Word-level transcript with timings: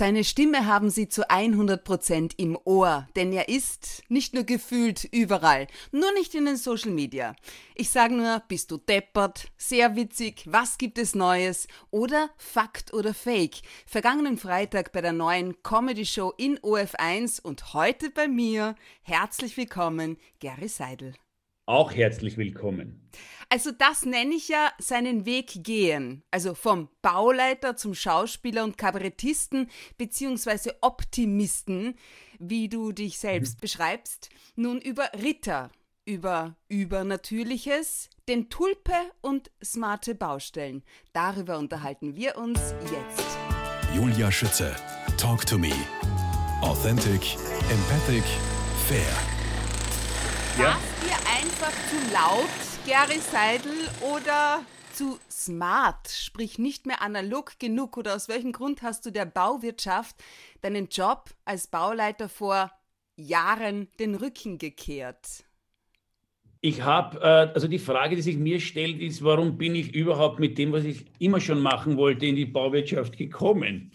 Seine 0.00 0.24
Stimme 0.24 0.64
haben 0.64 0.88
Sie 0.88 1.10
zu 1.10 1.28
100 1.28 1.84
Prozent 1.84 2.32
im 2.38 2.56
Ohr, 2.64 3.06
denn 3.16 3.34
er 3.34 3.50
ist 3.50 4.02
nicht 4.08 4.32
nur 4.32 4.44
gefühlt 4.44 5.04
überall, 5.04 5.66
nur 5.92 6.10
nicht 6.14 6.34
in 6.34 6.46
den 6.46 6.56
Social 6.56 6.90
Media. 6.90 7.36
Ich 7.74 7.90
sage 7.90 8.14
nur, 8.14 8.42
bist 8.48 8.70
du 8.70 8.78
deppert, 8.78 9.52
sehr 9.58 9.96
witzig, 9.96 10.44
was 10.46 10.78
gibt 10.78 10.96
es 10.96 11.14
Neues 11.14 11.68
oder 11.90 12.30
Fakt 12.38 12.94
oder 12.94 13.12
Fake. 13.12 13.56
Vergangenen 13.84 14.38
Freitag 14.38 14.92
bei 14.92 15.02
der 15.02 15.12
neuen 15.12 15.62
Comedy 15.62 16.06
Show 16.06 16.32
in 16.38 16.58
OF1 16.60 17.42
und 17.42 17.74
heute 17.74 18.08
bei 18.08 18.26
mir. 18.26 18.76
Herzlich 19.02 19.58
willkommen, 19.58 20.16
Gary 20.38 20.68
Seidel. 20.68 21.12
Auch 21.70 21.94
herzlich 21.94 22.36
willkommen. 22.36 23.00
Also 23.48 23.70
das 23.70 24.04
nenne 24.04 24.34
ich 24.34 24.48
ja 24.48 24.72
seinen 24.80 25.24
Weg 25.24 25.62
gehen. 25.62 26.24
Also 26.32 26.54
vom 26.54 26.88
Bauleiter 27.00 27.76
zum 27.76 27.94
Schauspieler 27.94 28.64
und 28.64 28.76
Kabarettisten 28.76 29.70
beziehungsweise 29.96 30.74
Optimisten, 30.80 31.94
wie 32.40 32.68
du 32.68 32.90
dich 32.90 33.20
selbst 33.20 33.58
mhm. 33.58 33.60
beschreibst. 33.60 34.30
Nun 34.56 34.80
über 34.80 35.12
Ritter, 35.22 35.70
über 36.04 36.56
Übernatürliches, 36.66 38.10
den 38.28 38.50
Tulpe 38.50 38.96
und 39.20 39.52
smarte 39.62 40.16
Baustellen. 40.16 40.82
Darüber 41.12 41.56
unterhalten 41.60 42.16
wir 42.16 42.36
uns 42.36 42.58
jetzt. 42.82 43.28
Julia 43.94 44.32
Schütze, 44.32 44.74
Talk 45.16 45.46
to 45.46 45.56
Me. 45.56 45.70
Authentic, 46.62 47.36
empathic, 47.70 48.24
fair. 48.88 49.39
Ja. 50.60 50.78
Dir 51.02 51.16
einfach 51.38 51.72
zu 51.88 51.96
laut 52.12 52.50
Gary 52.86 53.18
Seidel 53.18 53.72
oder 54.14 54.62
zu 54.92 55.18
smart, 55.30 56.10
sprich 56.10 56.58
nicht 56.58 56.84
mehr 56.84 57.00
analog 57.00 57.58
genug 57.58 57.96
oder 57.96 58.14
aus 58.14 58.28
welchem 58.28 58.52
Grund 58.52 58.82
hast 58.82 59.06
du 59.06 59.10
der 59.10 59.24
Bauwirtschaft 59.24 60.16
deinen 60.60 60.88
Job 60.88 61.30
als 61.46 61.66
Bauleiter 61.66 62.28
vor 62.28 62.70
Jahren 63.16 63.88
den 63.98 64.14
Rücken 64.14 64.58
gekehrt? 64.58 65.44
Ich 66.60 66.82
habe, 66.82 67.18
äh, 67.20 67.54
also 67.54 67.66
die 67.66 67.78
Frage, 67.78 68.16
die 68.16 68.22
sich 68.22 68.36
mir 68.36 68.60
stellt, 68.60 69.00
ist, 69.00 69.24
warum 69.24 69.56
bin 69.56 69.74
ich 69.74 69.94
überhaupt 69.94 70.40
mit 70.40 70.58
dem, 70.58 70.72
was 70.72 70.84
ich 70.84 71.06
immer 71.20 71.40
schon 71.40 71.60
machen 71.60 71.96
wollte, 71.96 72.26
in 72.26 72.36
die 72.36 72.44
Bauwirtschaft 72.44 73.16
gekommen? 73.16 73.92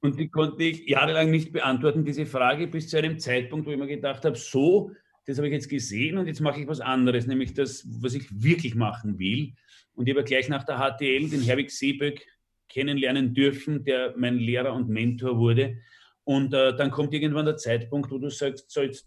Und 0.00 0.20
die 0.20 0.28
konnte 0.28 0.62
ich 0.62 0.88
jahrelang 0.88 1.32
nicht 1.32 1.52
beantworten, 1.52 2.04
diese 2.04 2.24
Frage, 2.24 2.68
bis 2.68 2.88
zu 2.88 2.98
einem 2.98 3.18
Zeitpunkt, 3.18 3.66
wo 3.66 3.72
ich 3.72 3.78
mir 3.78 3.88
gedacht 3.88 4.24
habe, 4.24 4.36
so 4.36 4.92
das 5.26 5.38
habe 5.38 5.48
ich 5.48 5.54
jetzt 5.54 5.68
gesehen 5.68 6.18
und 6.18 6.26
jetzt 6.26 6.40
mache 6.40 6.60
ich 6.60 6.68
was 6.68 6.80
anderes, 6.80 7.26
nämlich 7.26 7.54
das, 7.54 7.86
was 8.02 8.14
ich 8.14 8.26
wirklich 8.30 8.74
machen 8.74 9.18
will. 9.18 9.52
Und 9.94 10.08
ich 10.08 10.14
habe 10.14 10.24
gleich 10.24 10.48
nach 10.48 10.64
der 10.64 10.78
HTL 10.78 11.28
den 11.30 11.42
Herwig 11.42 11.70
Seeböck 11.70 12.26
kennenlernen 12.68 13.34
dürfen, 13.34 13.84
der 13.84 14.14
mein 14.16 14.38
Lehrer 14.38 14.74
und 14.74 14.88
Mentor 14.88 15.38
wurde. 15.38 15.78
Und 16.24 16.52
äh, 16.54 16.76
dann 16.76 16.90
kommt 16.90 17.14
irgendwann 17.14 17.46
der 17.46 17.56
Zeitpunkt, 17.56 18.10
wo 18.10 18.18
du 18.18 18.30
sagst, 18.30 18.70
so 18.70 18.82
jetzt 18.82 19.06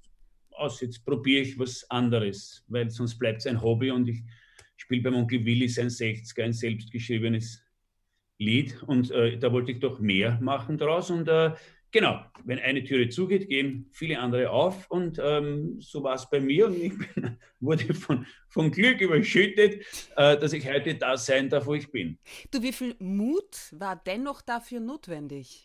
aus, 0.51 0.81
jetzt 0.81 1.05
probiere 1.05 1.41
ich 1.41 1.59
was 1.59 1.89
anderes, 1.89 2.63
weil 2.67 2.89
sonst 2.89 3.17
bleibt 3.17 3.39
es 3.39 3.47
ein 3.47 3.61
Hobby 3.61 3.91
und 3.91 4.07
ich 4.07 4.23
spiele 4.75 5.03
beim 5.03 5.15
Onkel 5.15 5.45
Willi 5.45 5.67
sein 5.67 5.89
60er, 5.89 6.43
ein 6.43 6.53
selbstgeschriebenes 6.53 7.63
Lied 8.39 8.81
und 8.83 9.11
äh, 9.11 9.37
da 9.37 9.51
wollte 9.51 9.71
ich 9.71 9.79
doch 9.79 9.99
mehr 9.99 10.39
machen 10.41 10.77
draus 10.77 11.09
und 11.09 11.27
äh, 11.27 11.53
Genau, 11.91 12.19
wenn 12.43 12.59
eine 12.59 12.83
Türe 12.83 13.07
zugeht, 13.09 13.47
gehen 13.47 13.89
viele 13.91 14.19
andere 14.19 14.49
auf 14.49 14.89
und 14.91 15.19
ähm, 15.23 15.79
so 15.79 16.03
war 16.03 16.15
es 16.15 16.29
bei 16.29 16.39
mir 16.41 16.67
und 16.67 16.75
ich 16.75 16.97
bin, 16.97 17.37
wurde 17.61 17.93
von, 17.93 18.25
von 18.49 18.71
Glück 18.71 18.99
überschüttet, 18.99 19.85
äh, 20.17 20.37
dass 20.37 20.51
ich 20.51 20.69
heute 20.69 20.95
da 20.95 21.15
sein 21.15 21.49
darf, 21.49 21.65
wo 21.65 21.75
ich 21.75 21.89
bin. 21.89 22.19
Du, 22.51 22.61
wie 22.61 22.73
viel 22.73 22.95
Mut 22.99 23.71
war 23.71 23.95
dennoch 23.95 24.41
dafür 24.41 24.81
notwendig? 24.81 25.63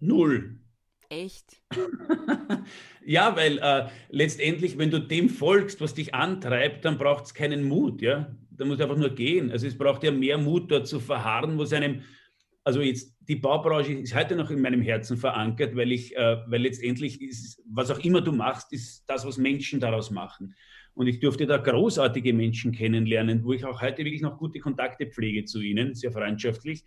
Null. 0.00 0.60
Echt? 1.08 1.62
ja, 3.04 3.36
weil 3.36 3.58
äh, 3.58 3.88
letztendlich, 4.10 4.76
wenn 4.76 4.90
du 4.90 4.98
dem 4.98 5.28
folgst, 5.28 5.80
was 5.80 5.94
dich 5.94 6.14
antreibt, 6.14 6.84
dann 6.84 6.98
braucht 6.98 7.24
es 7.24 7.34
keinen 7.34 7.64
Mut, 7.64 8.02
ja. 8.02 8.34
Da 8.50 8.64
muss 8.64 8.80
einfach 8.80 8.96
nur 8.96 9.10
gehen. 9.10 9.50
Also 9.50 9.66
es 9.66 9.76
braucht 9.76 10.04
ja 10.04 10.12
mehr 10.12 10.38
Mut, 10.38 10.70
dort 10.70 10.86
zu 10.86 11.00
verharren, 11.00 11.58
wo 11.58 11.62
es 11.62 11.72
einem 11.72 12.02
also 12.64 12.80
jetzt 12.80 13.14
die 13.20 13.36
Baubranche 13.36 13.92
ist 13.92 14.14
heute 14.14 14.36
noch 14.36 14.50
in 14.50 14.60
meinem 14.60 14.80
Herzen 14.80 15.18
verankert, 15.18 15.76
weil 15.76 15.92
ich, 15.92 16.16
äh, 16.16 16.38
weil 16.46 16.62
letztendlich 16.62 17.20
ist, 17.20 17.62
was 17.70 17.90
auch 17.90 17.98
immer 18.00 18.22
du 18.22 18.32
machst, 18.32 18.72
ist 18.72 19.04
das, 19.06 19.26
was 19.26 19.36
Menschen 19.36 19.80
daraus 19.80 20.10
machen. 20.10 20.54
Und 20.94 21.06
ich 21.06 21.20
durfte 21.20 21.46
da 21.46 21.58
großartige 21.58 22.32
Menschen 22.32 22.72
kennenlernen, 22.72 23.44
wo 23.44 23.52
ich 23.52 23.64
auch 23.64 23.82
heute 23.82 24.04
wirklich 24.04 24.22
noch 24.22 24.38
gute 24.38 24.60
Kontakte 24.60 25.06
pflege 25.06 25.44
zu 25.44 25.60
ihnen, 25.60 25.94
sehr 25.94 26.12
freundschaftlich. 26.12 26.84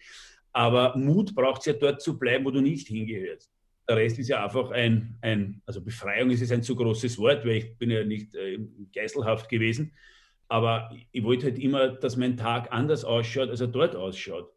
Aber 0.52 0.98
Mut 0.98 1.36
braucht 1.36 1.60
es 1.60 1.66
ja 1.68 1.74
dort 1.74 2.02
zu 2.02 2.18
bleiben, 2.18 2.46
wo 2.46 2.52
du 2.52 2.62
nicht 2.62 2.88
hingehörst. 2.88 3.52
Der 3.88 3.98
Rest 3.98 4.18
ist 4.18 4.30
ja 4.30 4.44
einfach 4.44 4.72
ein, 4.72 5.18
ein 5.22 5.62
also 5.66 5.82
Befreiung 5.82 6.32
ist 6.32 6.42
es 6.42 6.52
ein 6.52 6.64
zu 6.64 6.76
großes 6.76 7.18
Wort, 7.20 7.46
weil 7.46 7.58
ich 7.58 7.78
bin 7.78 7.92
ja 7.92 8.04
nicht 8.04 8.34
äh, 8.36 8.58
geiselhaft 8.94 9.50
gewesen. 9.50 9.94
Aber 10.48 10.96
ich 11.12 11.24
wollte 11.24 11.48
halt 11.48 11.60
immer, 11.60 11.90
dass 11.90 12.16
mein 12.16 12.38
Tag 12.38 12.72
anders 12.72 13.04
ausschaut, 13.04 13.50
als 13.50 13.62
er 13.62 13.68
dort 13.68 13.96
ausschaut. 13.96 14.57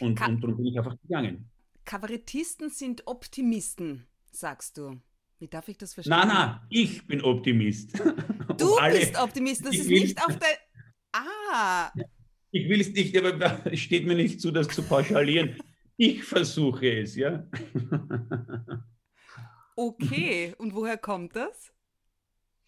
Und, 0.00 0.16
Ka 0.16 0.26
und 0.26 0.42
darum 0.42 0.56
bin 0.56 0.66
ich 0.66 0.78
einfach 0.78 0.96
gegangen. 1.00 1.50
Kabarettisten 1.84 2.70
sind 2.70 3.06
Optimisten, 3.06 4.06
sagst 4.30 4.76
du. 4.78 5.00
Wie 5.38 5.48
darf 5.48 5.68
ich 5.68 5.76
das 5.76 5.94
verstehen? 5.94 6.16
Nein, 6.18 6.28
nein, 6.28 6.60
ich 6.70 7.06
bin 7.06 7.22
Optimist. 7.22 8.02
Du 8.56 8.76
alle, 8.76 8.98
bist 8.98 9.20
Optimist, 9.20 9.66
das 9.66 9.76
ist 9.76 9.88
nicht 9.88 10.18
auf 10.26 10.34
der. 10.38 10.48
Ah! 11.12 11.92
Ich 12.52 12.70
will 12.70 12.80
es 12.80 12.90
nicht, 12.90 13.14
aber 13.14 13.66
es 13.70 13.80
steht 13.80 14.06
mir 14.06 14.14
nicht 14.14 14.40
zu, 14.40 14.50
das 14.50 14.68
zu 14.68 14.82
pauschalieren. 14.82 15.56
Ich 15.98 16.24
versuche 16.24 17.00
es, 17.00 17.16
ja. 17.16 17.46
Okay, 19.78 20.54
und 20.56 20.74
woher 20.74 20.96
kommt 20.96 21.36
das? 21.36 21.70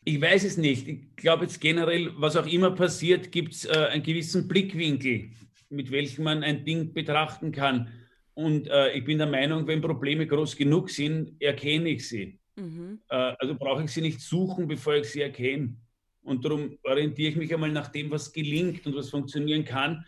Ich 0.05 0.21
weiß 0.21 0.45
es 0.45 0.59
nicht. 0.59 0.87
Ich 0.87 1.17
glaube 1.17 1.45
jetzt 1.45 1.59
generell, 1.59 2.13
was 2.19 2.37
auch 2.37 2.47
immer 2.47 2.71
passiert, 2.73 3.33
gibt 3.33 3.55
es 3.55 3.65
äh, 3.65 3.89
einen 3.93 4.03
gewissen 4.03 4.47
Blickwinkel 4.47 5.31
mit 5.71 5.91
welchem 5.91 6.25
man 6.25 6.43
ein 6.43 6.65
Ding 6.65 6.93
betrachten 6.93 7.53
kann. 7.53 7.89
Und 8.35 8.69
äh, 8.69 8.93
ich 8.93 9.05
bin 9.05 9.19
der 9.19 9.27
Meinung, 9.27 9.67
wenn 9.67 9.81
Probleme 9.81 10.27
groß 10.27 10.57
genug 10.57 10.91
sind, 10.91 11.41
erkenne 11.41 11.91
ich 11.91 12.09
sie. 12.09 12.39
Mhm. 12.57 13.01
Äh, 13.09 13.35
also 13.39 13.55
brauche 13.55 13.85
ich 13.85 13.91
sie 13.91 14.01
nicht 14.01 14.21
suchen, 14.21 14.69
bevor 14.69 14.95
ich 14.95 15.11
sie 15.11 15.23
erkenne. 15.23 15.77
Und 16.23 16.45
darum 16.45 16.79
orientiere 16.85 17.31
ich 17.31 17.37
mich 17.37 17.53
einmal 17.53 17.73
nach 17.73 17.89
dem, 17.89 18.11
was 18.11 18.33
gelingt 18.33 18.87
und 18.87 18.95
was 18.95 19.11
funktionieren 19.11 19.65
kann. 19.65 20.05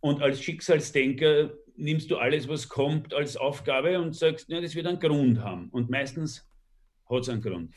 Und 0.00 0.20
als 0.20 0.42
Schicksalsdenker 0.42 1.52
nimmst 1.76 2.10
du 2.10 2.16
alles, 2.16 2.48
was 2.48 2.68
kommt, 2.68 3.14
als 3.14 3.36
Aufgabe 3.36 4.00
und 4.00 4.14
sagst, 4.14 4.48
ja, 4.48 4.60
das 4.60 4.74
wird 4.74 4.86
einen 4.86 4.98
Grund 4.98 5.38
haben. 5.40 5.68
Und 5.70 5.88
meistens 5.90 6.44
hat 7.08 7.22
es 7.22 7.28
einen 7.28 7.42
Grund. 7.42 7.72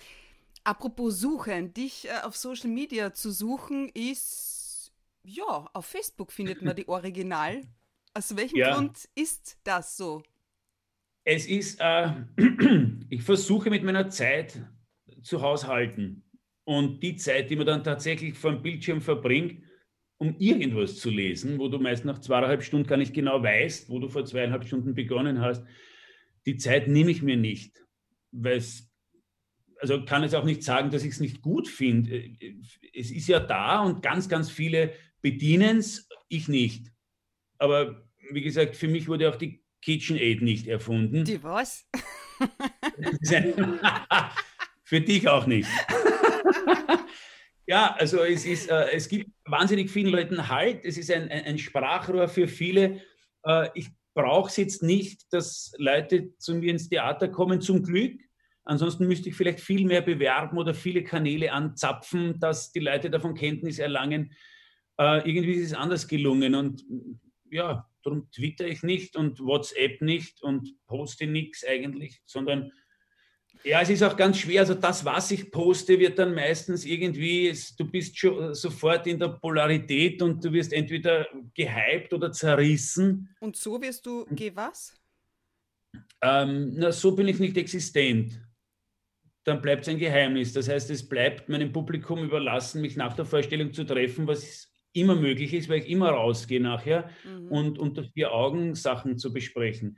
Apropos 0.64 1.20
Suchen, 1.20 1.74
dich 1.74 2.08
äh, 2.08 2.24
auf 2.24 2.36
Social 2.36 2.70
Media 2.70 3.14
zu 3.14 3.32
suchen, 3.32 3.90
ist 3.94 4.55
ja, 5.26 5.70
auf 5.74 5.86
Facebook 5.86 6.32
findet 6.32 6.62
man 6.62 6.76
die 6.76 6.88
Original. 6.88 7.62
Aus 8.14 8.36
welchem 8.36 8.58
ja. 8.58 8.74
Grund 8.74 9.10
ist 9.16 9.58
das 9.64 9.98
so? 9.98 10.24
Es 11.26 11.48
ist, 11.48 11.80
äh, 11.82 12.12
ich 13.10 13.24
versuche 13.24 13.70
mit 13.70 13.84
meiner 13.84 14.10
Zeit 14.10 14.62
zu 15.22 15.42
haushalten. 15.42 16.24
Und 16.64 17.02
die 17.04 17.16
Zeit, 17.16 17.50
die 17.50 17.56
man 17.56 17.66
dann 17.66 17.84
tatsächlich 17.84 18.36
vor 18.36 18.52
dem 18.52 18.62
Bildschirm 18.62 19.02
verbringt, 19.02 19.64
um 20.18 20.36
irgendwas 20.40 20.98
zu 20.98 21.10
lesen, 21.10 21.60
wo 21.60 21.68
du 21.68 21.80
meist 21.80 22.06
nach 22.06 22.20
zweieinhalb 22.20 22.64
Stunden 22.64 22.88
gar 22.88 22.98
nicht 22.98 23.14
genau 23.14 23.44
weißt, 23.44 23.90
wo 23.90 24.00
du 24.00 24.08
vor 24.08 24.26
zweieinhalb 24.26 24.66
Stunden 24.66 24.94
begonnen 24.96 25.42
hast, 25.42 25.66
die 26.46 26.58
Zeit 26.58 26.88
nehme 26.88 27.12
ich 27.12 27.22
mir 27.22 27.38
nicht. 27.38 27.84
Weil 28.32 28.58
es, 28.58 28.92
also 29.80 30.06
kann 30.06 30.24
es 30.24 30.34
auch 30.34 30.46
nicht 30.46 30.64
sagen, 30.64 30.90
dass 30.90 31.04
ich 31.04 31.14
es 31.14 31.20
nicht 31.20 31.42
gut 31.42 31.68
finde. 31.68 32.24
Es 32.94 33.12
ist 33.12 33.28
ja 33.28 33.40
da 33.40 33.82
und 33.82 34.02
ganz, 34.02 34.30
ganz 34.30 34.50
viele 34.50 34.94
bedienen 35.22 35.78
es, 35.78 36.08
ich 36.28 36.48
nicht. 36.48 36.92
Aber 37.58 38.06
wie 38.32 38.42
gesagt, 38.42 38.76
für 38.76 38.88
mich 38.88 39.08
wurde 39.08 39.30
auch 39.30 39.36
die 39.36 39.64
KitchenAid 39.82 40.42
nicht 40.42 40.68
erfunden. 40.68 41.24
Die 41.26 41.42
was? 41.44 41.86
für 44.84 45.02
dich 45.02 45.28
auch 45.28 45.46
nicht. 45.46 45.70
ja, 47.68 47.96
also 47.98 48.24
es, 48.24 48.46
ist, 48.46 48.70
äh, 48.70 48.92
es 48.92 49.08
gibt 49.08 49.30
wahnsinnig 49.46 49.92
vielen 49.92 50.12
Leuten 50.12 50.48
Halt. 50.48 50.86
Es 50.86 50.98
ist 50.98 51.12
ein, 51.12 51.30
ein, 51.30 51.46
ein 51.46 51.58
Sprachrohr 51.58 52.28
für 52.28 52.48
viele. 52.48 53.02
Äh, 53.44 53.70
ich 53.76 53.90
brauche 54.16 54.50
es 54.50 54.58
jetzt 54.58 54.82
nicht, 54.82 55.32
dass 55.32 55.74
Leute 55.78 56.36
zu 56.38 56.56
mir 56.56 56.72
ins 56.72 56.90
Theater 56.90 57.28
kommen, 57.28 57.62
zum 57.62 57.84
Glück. 57.84 58.20
Ansonsten 58.64 59.08
müsste 59.08 59.30
ich 59.30 59.36
vielleicht 59.36 59.60
viel 59.60 59.86
mehr 59.86 60.02
bewerben 60.02 60.58
oder 60.58 60.74
viele 60.74 61.04
Kanäle 61.04 61.52
anzapfen, 61.52 62.40
dass 62.40 62.72
die 62.72 62.80
Leute 62.80 63.12
davon 63.12 63.36
Kenntnis 63.36 63.78
erlangen. 63.78 64.34
Äh, 64.98 65.30
irgendwie 65.30 65.54
ist 65.54 65.72
es 65.72 65.74
anders 65.74 66.08
gelungen 66.08 66.56
und 66.56 66.86
ja, 67.52 67.88
darum 68.04 68.30
twitter 68.32 68.68
ich 68.68 68.84
nicht 68.84 69.16
und 69.16 69.40
WhatsApp 69.40 70.02
nicht 70.02 70.42
und 70.42 70.76
poste 70.88 71.28
nichts 71.28 71.66
eigentlich, 71.66 72.22
sondern 72.26 72.72
ja, 73.64 73.82
es 73.82 73.90
ist 73.90 74.04
auch 74.04 74.16
ganz 74.16 74.38
schwer. 74.38 74.62
Also 74.62 74.76
das, 74.76 75.04
was 75.06 75.32
ich 75.32 75.50
poste, 75.50 75.98
wird 75.98 76.20
dann 76.20 76.36
meistens 76.36 76.86
irgendwie, 76.86 77.52
du 77.78 77.90
bist 77.90 78.18
schon 78.18 78.54
sofort 78.54 79.08
in 79.08 79.18
der 79.18 79.30
Polarität 79.30 80.22
und 80.22 80.44
du 80.44 80.54
wirst 80.54 80.72
entweder 80.72 81.28
gehypt 81.54 82.14
oder 82.14 82.32
zerrissen. 82.32 83.36
Und 83.40 83.56
so 83.56 83.82
wirst 83.82 84.06
du, 84.06 84.26
geh 84.30 84.52
was? 84.54 84.94
Ähm, 86.22 86.74
na, 86.76 86.92
so 86.92 87.16
bin 87.16 87.28
ich 87.28 87.40
nicht 87.40 87.58
existent. 87.58 88.40
Dann 89.44 89.62
bleibt 89.62 89.84
es 89.84 89.90
ein 89.90 89.98
Geheimnis. 89.98 90.54
Das 90.54 90.70
heißt, 90.70 90.90
es 90.92 91.08
bleibt 91.08 91.50
meinem 91.50 91.72
Publikum 91.72 92.24
überlassen, 92.24 92.82
mich 92.82 92.96
nach 92.96 93.16
der 93.16 93.26
Vorstellung 93.26 93.74
zu 93.74 93.84
treffen, 93.84 94.28
was 94.28 94.72
immer 94.96 95.16
möglich 95.16 95.54
ist, 95.54 95.70
weil 95.70 95.80
ich 95.80 95.90
immer 95.90 96.10
rausgehe 96.10 96.62
nachher 96.62 97.10
mhm. 97.24 97.48
und 97.50 97.80
unter 97.80 98.04
vier 98.04 98.32
Augen 98.32 98.76
Sachen 98.76 99.18
zu 99.18 99.34
besprechen. 99.34 99.98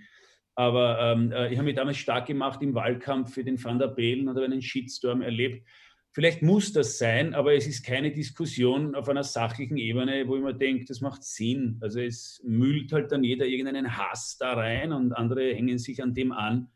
Aber 0.55 0.99
ähm, 0.99 1.31
äh, 1.31 1.51
ich 1.51 1.57
habe 1.57 1.67
mich 1.67 1.75
damals 1.75 1.97
stark 1.97 2.25
gemacht 2.25 2.61
im 2.63 2.73
Wahlkampf 2.73 3.33
für 3.33 3.44
den 3.44 3.63
Van 3.63 3.77
der 3.77 3.89
Bellen 3.89 4.27
und 4.27 4.35
habe 4.35 4.45
einen 4.45 4.61
Shitstorm 4.61 5.21
erlebt. 5.21 5.67
Vielleicht 6.13 6.41
muss 6.41 6.73
das 6.73 6.97
sein, 6.97 7.35
aber 7.35 7.53
es 7.53 7.67
ist 7.67 7.85
keine 7.85 8.11
Diskussion 8.11 8.95
auf 8.95 9.07
einer 9.07 9.23
sachlichen 9.23 9.77
Ebene, 9.77 10.27
wo 10.27 10.35
ich 10.35 10.41
mir 10.41 10.55
denke, 10.55 10.85
das 10.85 10.99
macht 10.99 11.23
Sinn. 11.23 11.77
Also 11.79 11.99
es 11.99 12.41
müllt 12.44 12.91
halt 12.91 13.11
dann 13.11 13.23
jeder 13.23 13.45
irgendeinen 13.45 13.95
Hass 13.97 14.35
da 14.39 14.53
rein 14.53 14.94
und 14.94 15.13
andere 15.13 15.53
hängen 15.53 15.77
sich 15.77 16.01
an 16.01 16.15
dem 16.15 16.31
an. 16.31 16.69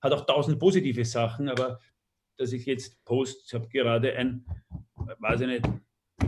Hat 0.00 0.12
auch 0.12 0.26
tausend 0.26 0.58
positive 0.58 1.04
Sachen, 1.04 1.48
aber 1.48 1.78
dass 2.38 2.52
ich 2.52 2.66
jetzt 2.66 3.04
post, 3.04 3.44
ich 3.46 3.54
habe 3.54 3.68
gerade 3.68 4.16
ein, 4.16 4.44
weiß 5.20 5.42
ich 5.42 5.46
nicht, 5.46 5.68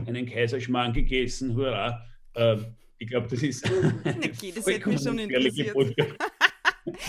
einen 0.07 0.27
Kaiserschmarrn 0.27 0.93
gegessen, 0.93 1.55
hurra. 1.55 2.05
Äh, 2.35 2.57
ich 2.99 3.09
glaube, 3.09 3.29
das 3.29 3.43
ist 3.43 3.65
okay, 4.05 4.53
das 4.55 4.67
hätte 4.67 4.89
mich 4.89 5.03
schon 5.03 5.19
interessiert. 5.19 5.75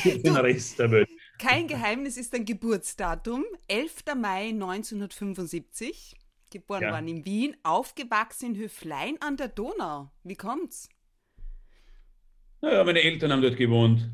den 0.06 0.36
Rest 0.36 0.80
der 0.80 0.92
Welt. 0.92 1.10
Kein 1.38 1.68
Geheimnis 1.68 2.18
ist 2.18 2.34
dein 2.34 2.46
Geburtsdatum, 2.46 3.44
11. 3.68 4.04
Mai 4.18 4.50
1975. 4.50 6.16
Geboren 6.52 6.84
ja. 6.84 6.92
worden 6.92 7.08
in 7.08 7.26
Wien, 7.26 7.56
aufgewachsen 7.64 8.54
in 8.54 8.62
Höflein 8.62 9.16
an 9.22 9.38
der 9.38 9.48
Donau. 9.48 10.12
Wie 10.24 10.36
kommt's? 10.36 10.90
Naja, 12.62 12.84
meine 12.84 13.02
Eltern 13.02 13.32
haben 13.32 13.42
dort 13.42 13.58
gewohnt. 13.58 14.08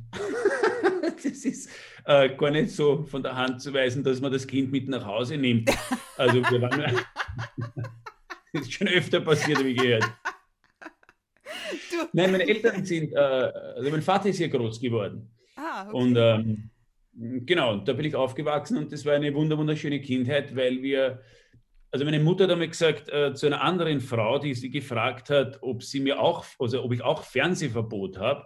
das 1.24 1.26
ist 1.26 1.70
äh, 2.06 2.30
gar 2.36 2.52
nicht 2.52 2.72
so 2.72 3.04
von 3.04 3.24
der 3.24 3.36
Hand 3.36 3.62
zu 3.62 3.74
weisen, 3.74 4.04
dass 4.04 4.22
man 4.22 4.32
das 4.32 4.48
Kind 4.48 4.72
mit 4.72 4.88
nach 4.88 5.06
Hause 5.06 5.38
nimmt. 5.38 5.70
Also 6.16 6.36
wir 6.50 6.62
waren, 6.62 7.06
das 8.54 8.62
ist 8.64 8.74
schon 8.74 8.88
öfter 8.88 9.22
passiert, 9.22 9.64
wie 9.64 9.76
gehört. 9.76 10.06
Du. 11.92 11.98
Nein, 12.14 12.32
meine 12.32 12.48
Eltern 12.48 12.86
sind, 12.86 13.14
äh, 13.14 13.18
also 13.18 13.90
mein 13.90 14.02
Vater 14.02 14.30
ist 14.30 14.38
hier 14.38 14.50
groß 14.50 14.80
geworden. 14.80 15.30
Ah, 15.56 15.88
okay. 15.88 15.98
Und 15.98 16.16
ähm, 16.18 16.70
genau, 17.46 17.78
da 17.78 17.94
bin 17.94 18.06
ich 18.06 18.16
aufgewachsen 18.16 18.78
und 18.78 18.92
das 18.92 19.06
war 19.06 19.14
eine 19.14 19.34
wunderschöne 19.34 20.02
Kindheit, 20.02 20.56
weil 20.56 20.82
wir, 20.82 21.22
also 21.92 22.06
meine 22.06 22.20
Mutter 22.20 22.46
hat 22.46 22.52
einmal 22.52 22.68
gesagt 22.68 23.10
äh, 23.10 23.34
zu 23.34 23.48
einer 23.48 23.62
anderen 23.62 24.02
Frau, 24.02 24.40
die 24.40 24.54
sie 24.54 24.70
gefragt 24.70 25.30
hat, 25.30 25.60
ob 25.62 25.84
sie 25.84 26.00
mir 26.00 26.20
auch, 26.20 26.46
also 26.60 26.84
ob 26.84 26.94
ich 26.94 27.02
auch 27.02 27.24
Fernsehverbot 27.24 28.18
habe. 28.18 28.46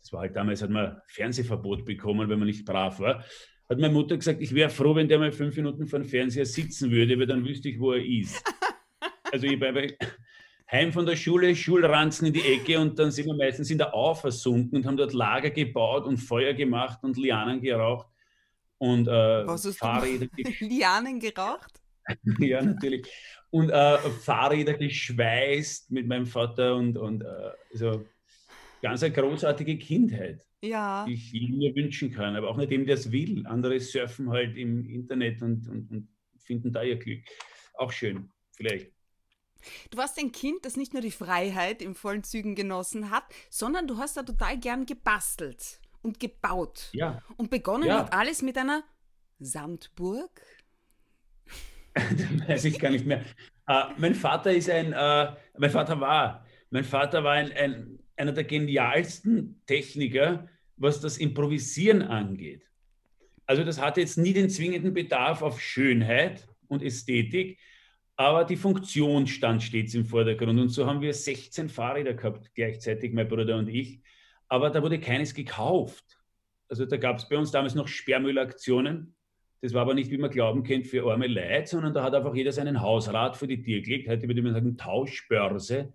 Das 0.00 0.12
war 0.12 0.20
halt 0.20 0.36
damals, 0.36 0.62
hat 0.62 0.70
man 0.70 1.00
Fernsehverbot 1.06 1.84
bekommen, 1.84 2.28
wenn 2.28 2.38
man 2.38 2.48
nicht 2.48 2.64
brav 2.64 3.00
war. 3.00 3.24
Hat 3.68 3.78
meine 3.78 3.92
Mutter 3.92 4.16
gesagt, 4.16 4.40
ich 4.40 4.54
wäre 4.54 4.70
froh, 4.70 4.94
wenn 4.94 5.08
der 5.08 5.18
mal 5.18 5.32
fünf 5.32 5.56
Minuten 5.56 5.86
vor 5.86 5.98
dem 5.98 6.08
Fernseher 6.08 6.46
sitzen 6.46 6.90
würde, 6.90 7.18
weil 7.18 7.26
dann 7.26 7.44
wüsste 7.44 7.68
ich, 7.68 7.78
wo 7.78 7.92
er 7.92 8.04
ist. 8.04 8.42
Also 9.32 9.46
ich 9.46 9.58
bei, 9.58 9.96
heim 10.70 10.92
von 10.92 11.06
der 11.06 11.16
Schule, 11.16 11.54
Schulranzen 11.54 12.26
in 12.26 12.32
die 12.32 12.42
Ecke 12.42 12.78
und 12.78 12.98
dann 12.98 13.10
sind 13.10 13.26
wir 13.26 13.34
meistens 13.34 13.70
in 13.70 13.78
der 13.78 13.94
Au 13.94 14.14
versunken 14.14 14.78
und 14.78 14.86
haben 14.86 14.96
dort 14.96 15.12
Lager 15.12 15.50
gebaut 15.50 16.04
und 16.04 16.18
Feuer 16.18 16.52
gemacht 16.52 16.98
und 17.02 17.16
Lianen 17.16 17.60
geraucht 17.60 18.08
und 18.78 19.08
äh, 19.08 19.72
Fahrräder. 19.72 20.26
Lianen 20.60 21.20
geraucht? 21.20 21.80
ja, 22.38 22.62
natürlich. 22.62 23.06
Und 23.50 23.70
äh, 23.70 23.98
Fahrräder 23.98 24.74
geschweißt 24.74 25.90
mit 25.90 26.06
meinem 26.06 26.26
Vater 26.26 26.76
und, 26.76 26.98
und 26.98 27.22
äh, 27.22 27.50
so 27.72 28.04
ganz 28.82 29.02
eine 29.02 29.12
großartige 29.12 29.78
Kindheit, 29.78 30.46
ja. 30.62 31.04
die 31.06 31.14
ich 31.14 31.50
mir 31.50 31.74
wünschen 31.74 32.12
kann, 32.12 32.36
aber 32.36 32.50
auch 32.50 32.56
nicht 32.56 32.70
dem, 32.70 32.86
der 32.86 32.94
es 32.94 33.10
will. 33.10 33.46
Andere 33.46 33.80
surfen 33.80 34.30
halt 34.30 34.56
im 34.56 34.84
Internet 34.84 35.42
und, 35.42 35.66
und, 35.66 35.90
und 35.90 36.08
finden 36.36 36.72
da 36.72 36.82
ihr 36.82 36.96
Glück. 36.96 37.24
Auch 37.74 37.90
schön, 37.90 38.30
vielleicht. 38.54 38.97
Du 39.90 39.98
warst 39.98 40.18
ein 40.18 40.32
Kind, 40.32 40.64
das 40.64 40.76
nicht 40.76 40.92
nur 40.92 41.02
die 41.02 41.10
Freiheit 41.10 41.82
in 41.82 41.94
vollen 41.94 42.24
Zügen 42.24 42.54
genossen 42.54 43.10
hat, 43.10 43.24
sondern 43.50 43.86
du 43.86 43.98
hast 43.98 44.16
da 44.16 44.22
total 44.22 44.58
gern 44.58 44.86
gebastelt 44.86 45.80
und 46.02 46.20
gebaut. 46.20 46.90
Ja. 46.92 47.22
Und 47.36 47.50
begonnen 47.50 47.88
ja. 47.88 47.98
hat 47.98 48.12
alles 48.12 48.42
mit 48.42 48.56
einer 48.56 48.84
Sandburg. 49.38 50.40
das 51.94 52.48
weiß 52.48 52.64
ich 52.66 52.78
gar 52.78 52.90
nicht 52.90 53.06
mehr. 53.06 53.24
Uh, 53.68 53.92
mein 53.98 54.14
Vater 54.14 54.52
ist 54.52 54.70
ein, 54.70 54.88
uh, 54.92 55.36
mein 55.58 55.70
Vater 55.70 56.00
war, 56.00 56.46
mein 56.70 56.84
Vater 56.84 57.22
war 57.24 57.34
ein, 57.34 57.52
ein, 57.52 57.98
einer 58.16 58.32
der 58.32 58.44
genialsten 58.44 59.62
Techniker, 59.66 60.48
was 60.76 61.00
das 61.00 61.18
Improvisieren 61.18 62.02
angeht. 62.02 62.62
Also 63.46 63.64
das 63.64 63.80
hatte 63.80 64.00
jetzt 64.00 64.18
nie 64.18 64.32
den 64.32 64.50
zwingenden 64.50 64.92
Bedarf 64.92 65.42
auf 65.42 65.60
Schönheit 65.60 66.46
und 66.68 66.82
Ästhetik, 66.82 67.58
aber 68.18 68.44
die 68.44 68.56
Funktion 68.56 69.28
stand 69.28 69.62
stets 69.62 69.94
im 69.94 70.04
Vordergrund. 70.04 70.58
Und 70.58 70.70
so 70.70 70.84
haben 70.86 71.00
wir 71.00 71.14
16 71.14 71.68
Fahrräder 71.68 72.14
gehabt, 72.14 72.52
gleichzeitig 72.52 73.12
mein 73.12 73.28
Bruder 73.28 73.56
und 73.56 73.68
ich. 73.68 74.00
Aber 74.48 74.70
da 74.70 74.82
wurde 74.82 74.98
keines 74.98 75.32
gekauft. 75.32 76.04
Also 76.68 76.84
da 76.84 76.96
gab 76.96 77.18
es 77.18 77.28
bei 77.28 77.38
uns 77.38 77.52
damals 77.52 77.76
noch 77.76 77.86
Sperrmüllaktionen. 77.86 79.14
Das 79.60 79.72
war 79.72 79.82
aber 79.82 79.94
nicht, 79.94 80.10
wie 80.10 80.18
man 80.18 80.30
glauben 80.30 80.64
kennt, 80.64 80.88
für 80.88 81.08
arme 81.08 81.28
Leute, 81.28 81.68
sondern 81.68 81.94
da 81.94 82.02
hat 82.02 82.12
einfach 82.12 82.34
jeder 82.34 82.50
seinen 82.50 82.80
Hausrat 82.80 83.36
vor 83.36 83.46
die 83.46 83.62
Tür 83.62 83.80
gelegt. 83.82 84.08
Heute 84.08 84.26
würde 84.26 84.42
man 84.42 84.52
sagen 84.52 84.76
Tauschbörse 84.76 85.94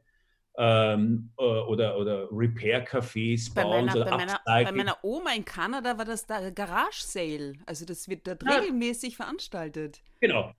ähm, 0.58 1.30
äh, 1.38 1.44
oder, 1.44 1.98
oder 1.98 2.30
Repair-Cafés 2.32 3.54
bauen. 3.54 3.88
Bei 3.88 3.94
meiner, 3.94 4.06
bei, 4.06 4.18
meiner, 4.18 4.42
bei 4.46 4.72
meiner, 4.72 4.98
Oma 5.04 5.34
in 5.34 5.44
Kanada 5.44 5.98
war 5.98 6.06
das 6.06 6.26
da 6.26 6.50
Garage 6.52 7.04
Sale. 7.04 7.56
Also 7.66 7.86
das 7.86 8.08
wird 8.08 8.26
dort 8.26 8.44
ja. 8.44 8.60
regelmäßig 8.60 9.18
veranstaltet. 9.18 10.02
Genau. 10.22 10.54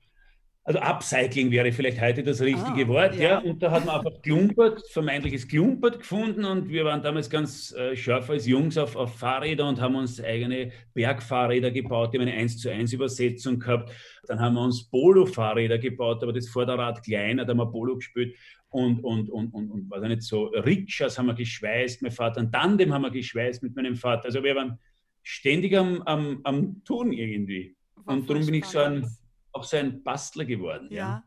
Also 0.66 0.80
Upcycling 0.80 1.50
wäre 1.50 1.70
vielleicht 1.72 2.00
heute 2.00 2.22
das 2.22 2.40
richtige 2.40 2.84
ah, 2.84 2.88
Wort, 2.88 3.16
ja. 3.16 3.22
ja. 3.22 3.38
Und 3.38 3.62
da 3.62 3.70
hat 3.70 3.84
man 3.84 3.96
einfach 3.96 4.22
Klumpert, 4.22 4.82
vermeintliches 4.88 5.46
Klumpert 5.46 5.98
gefunden 5.98 6.46
und 6.46 6.70
wir 6.70 6.86
waren 6.86 7.02
damals 7.02 7.28
ganz 7.28 7.72
äh, 7.72 7.94
scharf 7.94 8.30
als 8.30 8.46
Jungs 8.46 8.78
auf, 8.78 8.96
auf 8.96 9.14
Fahrräder 9.18 9.68
und 9.68 9.78
haben 9.78 9.94
uns 9.94 10.24
eigene 10.24 10.72
Bergfahrräder 10.94 11.70
gebaut, 11.70 12.14
die 12.14 12.18
haben 12.18 12.26
eine 12.26 12.38
1 12.38 12.58
zu 12.58 12.70
1 12.70 12.94
Übersetzung 12.94 13.58
gehabt. 13.58 13.92
Dann 14.26 14.40
haben 14.40 14.54
wir 14.54 14.62
uns 14.62 14.88
Polo-Fahrräder 14.88 15.76
gebaut, 15.76 16.22
aber 16.22 16.32
das 16.32 16.48
Vorderrad 16.48 17.04
kleiner, 17.04 17.44
da 17.44 17.50
haben 17.50 17.58
wir 17.58 17.70
Polo 17.70 17.96
gespielt 17.96 18.34
und, 18.70 19.04
und, 19.04 19.28
und, 19.28 19.52
und, 19.52 19.70
und 19.70 19.90
was 19.90 20.00
nicht 20.00 20.22
so, 20.22 20.46
Rikschas 20.46 21.18
haben 21.18 21.26
wir 21.26 21.34
geschweißt, 21.34 22.00
mein 22.00 22.10
Vater, 22.10 22.40
ein 22.40 22.50
Tandem 22.50 22.92
haben 22.94 23.02
wir 23.02 23.10
geschweißt 23.10 23.62
mit 23.62 23.76
meinem 23.76 23.96
Vater. 23.96 24.24
Also 24.24 24.42
wir 24.42 24.56
waren 24.56 24.78
ständig 25.22 25.76
am, 25.76 26.00
am, 26.02 26.40
am 26.42 26.82
Tun 26.84 27.12
irgendwie. 27.12 27.76
War 27.96 28.16
und 28.16 28.30
darum 28.30 28.46
bin 28.46 28.54
ich 28.54 28.64
so 28.64 28.78
ein 28.78 29.06
auch 29.54 29.64
so 29.64 29.76
ein 29.76 30.02
Bastler 30.02 30.44
geworden. 30.44 30.88
Ja. 30.90 30.96
ja. 30.96 31.24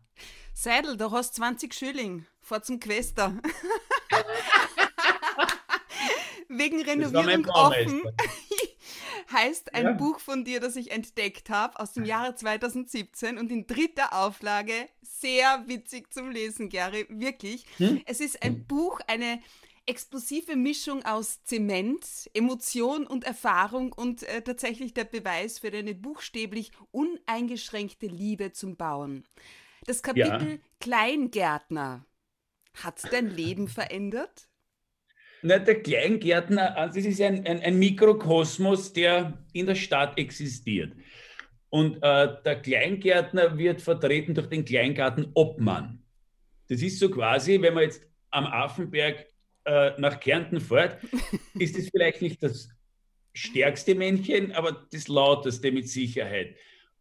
Seidel, 0.53 0.97
du 0.97 1.11
hast 1.11 1.35
20 1.35 1.73
Schilling. 1.73 2.25
Fahr 2.41 2.63
zum 2.63 2.79
Quester. 2.79 3.33
Wegen 6.49 6.81
Renovierung 6.81 7.45
offen 7.47 8.01
heißt 9.31 9.73
ein 9.73 9.85
ja. 9.85 9.91
Buch 9.91 10.19
von 10.19 10.45
dir, 10.45 10.59
das 10.59 10.75
ich 10.75 10.91
entdeckt 10.91 11.49
habe, 11.49 11.79
aus 11.79 11.93
dem 11.93 12.05
Jahre 12.05 12.35
2017 12.35 13.37
und 13.37 13.51
in 13.51 13.67
dritter 13.67 14.13
Auflage. 14.13 14.73
Sehr 15.01 15.63
witzig 15.67 16.13
zum 16.13 16.31
Lesen, 16.31 16.69
Gary, 16.69 17.05
wirklich. 17.09 17.65
Hm? 17.77 18.01
Es 18.05 18.19
ist 18.21 18.41
ein 18.41 18.65
Buch, 18.65 18.99
eine 19.07 19.39
explosive 19.87 20.55
Mischung 20.55 21.03
aus 21.05 21.43
Zement, 21.43 22.29
Emotion 22.33 23.07
und 23.07 23.23
Erfahrung 23.23 23.93
und 23.93 24.23
äh, 24.23 24.41
tatsächlich 24.41 24.93
der 24.93 25.05
Beweis 25.05 25.59
für 25.59 25.71
deine 25.71 25.95
buchstäblich 25.95 26.71
uneingeschränkte 26.91 28.07
Liebe 28.07 28.51
zum 28.51 28.75
Bauen. 28.75 29.23
Das 29.85 30.03
Kapitel 30.03 30.49
ja. 30.49 30.57
Kleingärtner 30.79 32.05
hat 32.75 33.01
dein 33.11 33.29
Leben 33.29 33.67
verändert? 33.67 34.49
Na, 35.41 35.59
der 35.59 35.81
Kleingärtner, 35.81 36.75
also 36.77 36.95
das 36.95 37.05
ist 37.05 37.21
ein, 37.21 37.45
ein, 37.45 37.61
ein, 37.61 37.79
Mikrokosmos, 37.79 38.91
der 38.93 39.45
in 39.53 39.67
der 39.67 39.75
Stadt 39.75 40.17
existiert. 40.17 40.93
Und 41.69 41.97
äh, 41.97 42.35
der 42.43 42.61
Kleingärtner 42.61 43.57
wird 43.57 43.81
vertreten 43.81 44.33
durch 44.33 44.47
den 44.47 44.65
Kleingartenobmann. 44.65 46.03
Das 46.67 46.81
ist 46.81 46.99
so 46.99 47.09
quasi, 47.09 47.61
wenn 47.61 47.73
man 47.73 47.83
jetzt 47.83 48.01
am 48.31 48.45
Affenberg 48.45 49.25
äh, 49.67 49.91
nach 49.99 50.19
Kärnten 50.19 50.59
fährt, 50.59 50.97
ist 51.59 51.77
es 51.77 51.89
vielleicht 51.89 52.21
nicht 52.21 52.41
das 52.41 52.69
stärkste 53.33 53.93
Männchen, 53.93 54.53
aber 54.53 54.87
das 54.91 55.07
lauteste 55.07 55.71
mit 55.71 55.87
Sicherheit. 55.89 56.55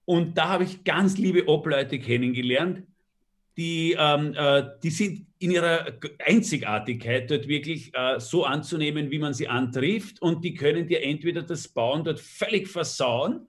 Und 0.04 0.36
da 0.36 0.48
habe 0.48 0.64
ich 0.64 0.84
ganz 0.84 1.16
liebe 1.16 1.48
Obleute 1.48 1.98
kennengelernt, 1.98 2.82
die, 3.56 3.96
ähm, 3.98 4.34
äh, 4.36 4.64
die 4.82 4.90
sind 4.90 5.26
in 5.38 5.50
ihrer 5.50 5.86
Einzigartigkeit 6.18 7.30
dort 7.30 7.48
wirklich 7.48 7.94
äh, 7.94 8.20
so 8.20 8.44
anzunehmen, 8.44 9.10
wie 9.10 9.18
man 9.18 9.32
sie 9.32 9.48
antrifft. 9.48 10.20
Und 10.20 10.44
die 10.44 10.54
können 10.54 10.86
dir 10.86 11.02
entweder 11.02 11.42
das 11.42 11.68
Bauen 11.68 12.04
dort 12.04 12.20
völlig 12.20 12.68
versauen 12.68 13.48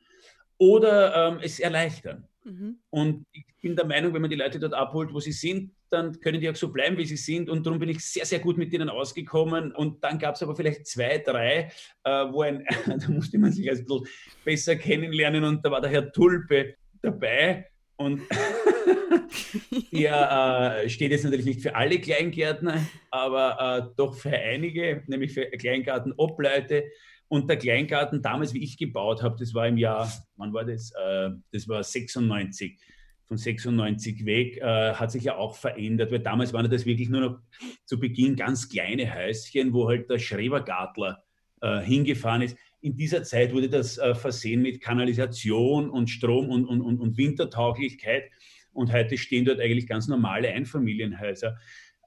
oder 0.58 1.30
ähm, 1.30 1.40
es 1.42 1.60
erleichtern. 1.60 2.26
Mhm. 2.48 2.80
Und 2.90 3.26
ich 3.34 3.46
bin 3.62 3.76
der 3.76 3.86
Meinung, 3.86 4.14
wenn 4.14 4.22
man 4.22 4.30
die 4.30 4.38
Leute 4.38 4.58
dort 4.58 4.74
abholt, 4.74 5.14
wo 5.14 5.20
sie 5.20 5.34
sind, 5.34 5.74
dann 5.90 6.18
können 6.22 6.40
die 6.40 6.50
auch 6.50 6.56
so 6.56 6.72
bleiben, 6.72 6.98
wie 6.98 7.06
sie 7.06 7.18
sind. 7.18 7.50
Und 7.50 7.66
darum 7.66 7.80
bin 7.80 7.90
ich 7.90 8.00
sehr, 8.00 8.26
sehr 8.26 8.40
gut 8.40 8.58
mit 8.58 8.72
denen 8.72 8.90
ausgekommen. 8.90 9.74
Und 9.74 10.02
dann 10.04 10.18
gab 10.18 10.36
es 10.36 10.44
aber 10.44 10.56
vielleicht 10.56 10.88
zwei, 10.88 11.18
drei, 11.18 11.72
äh, 12.04 12.10
wo 12.32 12.42
ein, 12.44 12.66
da 12.86 13.10
musste 13.10 13.38
man 13.38 13.52
sich 13.52 13.70
ein 13.70 13.78
bisschen 13.78 14.08
besser 14.46 14.76
kennenlernen. 14.78 15.44
Und 15.44 15.66
da 15.66 15.72
war 15.72 15.82
der 15.82 15.90
Herr 15.90 16.12
Tulpe 16.12 16.76
dabei. 17.02 17.68
Und 17.98 18.22
der 19.92 20.84
äh, 20.84 20.90
steht 20.90 21.12
jetzt 21.12 21.24
natürlich 21.24 21.46
nicht 21.46 21.62
für 21.62 21.76
alle 21.76 22.00
Kleingärtner, 22.00 22.86
aber 23.12 23.90
äh, 23.90 23.94
doch 23.98 24.16
für 24.16 24.32
einige, 24.32 25.04
nämlich 25.08 25.34
für 25.34 25.46
Kleingartenobleute. 25.48 26.86
Und 27.30 27.50
der 27.50 27.58
Kleingarten 27.58 28.22
damals, 28.22 28.54
wie 28.54 28.64
ich 28.64 28.78
gebaut 28.78 29.22
habe, 29.22 29.36
das 29.38 29.54
war 29.54 29.68
im 29.68 29.78
Jahr, 29.78 30.12
wann 30.36 30.54
war 30.54 30.64
das? 30.64 30.92
Äh, 30.92 31.32
das 31.52 31.68
war 31.68 31.84
96. 31.84 32.80
Von 33.26 33.38
96 33.38 34.26
weg 34.26 34.58
äh, 34.58 34.94
hat 34.94 35.12
sich 35.12 35.26
ja 35.26 35.36
auch 35.36 35.56
verändert, 35.56 36.12
weil 36.12 36.20
damals 36.20 36.54
waren 36.54 36.70
das 36.72 36.86
wirklich 36.86 37.10
nur 37.10 37.22
noch 37.22 37.40
zu 37.86 38.00
Beginn 38.00 38.38
ganz 38.38 38.70
kleine 38.70 39.14
Häuschen, 39.14 39.74
wo 39.74 39.90
halt 39.90 40.10
der 40.10 40.20
Schrebergartler 40.20 41.24
äh, 41.62 41.82
hingefahren 41.82 42.44
ist. 42.44 42.58
In 42.80 42.96
dieser 42.96 43.24
Zeit 43.24 43.54
wurde 43.54 43.70
das 43.70 44.00
versehen 44.14 44.62
mit 44.62 44.82
Kanalisation 44.82 45.90
und 45.90 46.10
Strom 46.10 46.48
und, 46.48 46.66
und, 46.66 46.80
und, 46.80 47.00
und 47.00 47.18
Wintertauglichkeit. 47.18 48.30
Und 48.72 48.94
heute 48.94 49.18
stehen 49.18 49.44
dort 49.44 49.60
eigentlich 49.60 49.88
ganz 49.88 50.08
normale 50.08 50.50
Einfamilienhäuser. 50.50 51.58